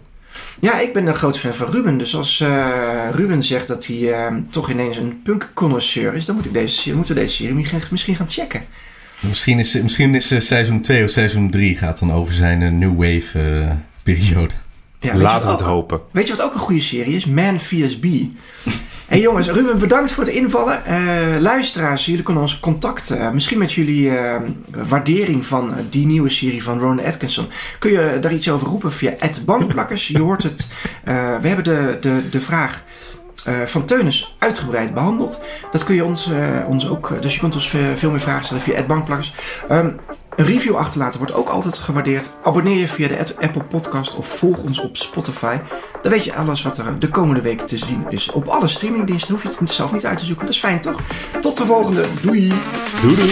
[0.60, 1.98] Ja, ik ben een groot fan van Ruben.
[1.98, 2.44] Dus als
[3.12, 4.14] Ruben zegt dat hij
[4.50, 8.30] toch ineens een punk-connoisseur is, dan moet ik deze, moeten we deze serie misschien gaan
[8.30, 8.62] checken.
[9.22, 12.70] Misschien is, misschien is eh, seizoen 2 of seizoen 3 gaat dan over zijn eh,
[12.72, 13.72] New Wave eh,
[14.04, 14.54] periode.
[15.00, 16.00] Ja, Laten we het hopen.
[16.12, 17.26] Weet je wat ook een goede serie is?
[17.26, 18.00] Man vs.
[18.00, 18.06] B.
[19.08, 20.86] hey jongens, Ruben, bedankt voor het invallen.
[20.86, 23.34] Eh, luisteraars, jullie kunnen ons contacten.
[23.34, 24.42] Misschien met jullie eh,
[24.88, 27.48] waardering van die nieuwe serie van Ronan Atkinson.
[27.80, 29.14] Kun je daar iets over roepen via
[29.46, 30.08] @bankplakkers?
[30.08, 30.68] Je hoort het.
[31.04, 32.84] eh, we hebben de, de, de vraag
[33.46, 35.44] eh, van Teunis uitgebreid behandeld.
[35.72, 37.12] Dat kun je ons, eh, ons ook...
[37.22, 39.34] Dus je kunt ons ve- veel meer vragen stellen via @bankplakkers.
[39.70, 39.90] Ehm,
[40.36, 42.34] een review achterlaten wordt ook altijd gewaardeerd.
[42.44, 45.58] Abonneer je via de Apple Podcast of volg ons op Spotify.
[46.02, 48.32] Dan weet je alles wat er de komende week te zien is.
[48.32, 50.46] Op alle streamingdiensten hoef je het zelf niet uit te zoeken.
[50.46, 51.00] Dat is fijn toch?
[51.42, 52.06] Tot de volgende.
[52.22, 52.54] Doei
[53.02, 53.32] doei.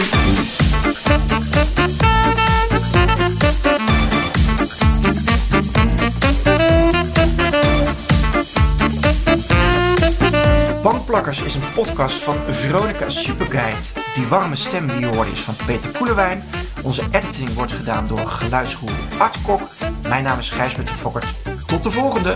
[10.83, 13.77] Bankplakkers is een podcast van Veronica Superguide.
[14.13, 16.43] Die warme stem die je hoort is van Peter Koelewijn.
[16.83, 19.61] Onze editing wordt gedaan door geluidsgoer Art Kok.
[20.07, 21.25] Mijn naam is Gijs met de Fokkert.
[21.65, 22.35] Tot de volgende!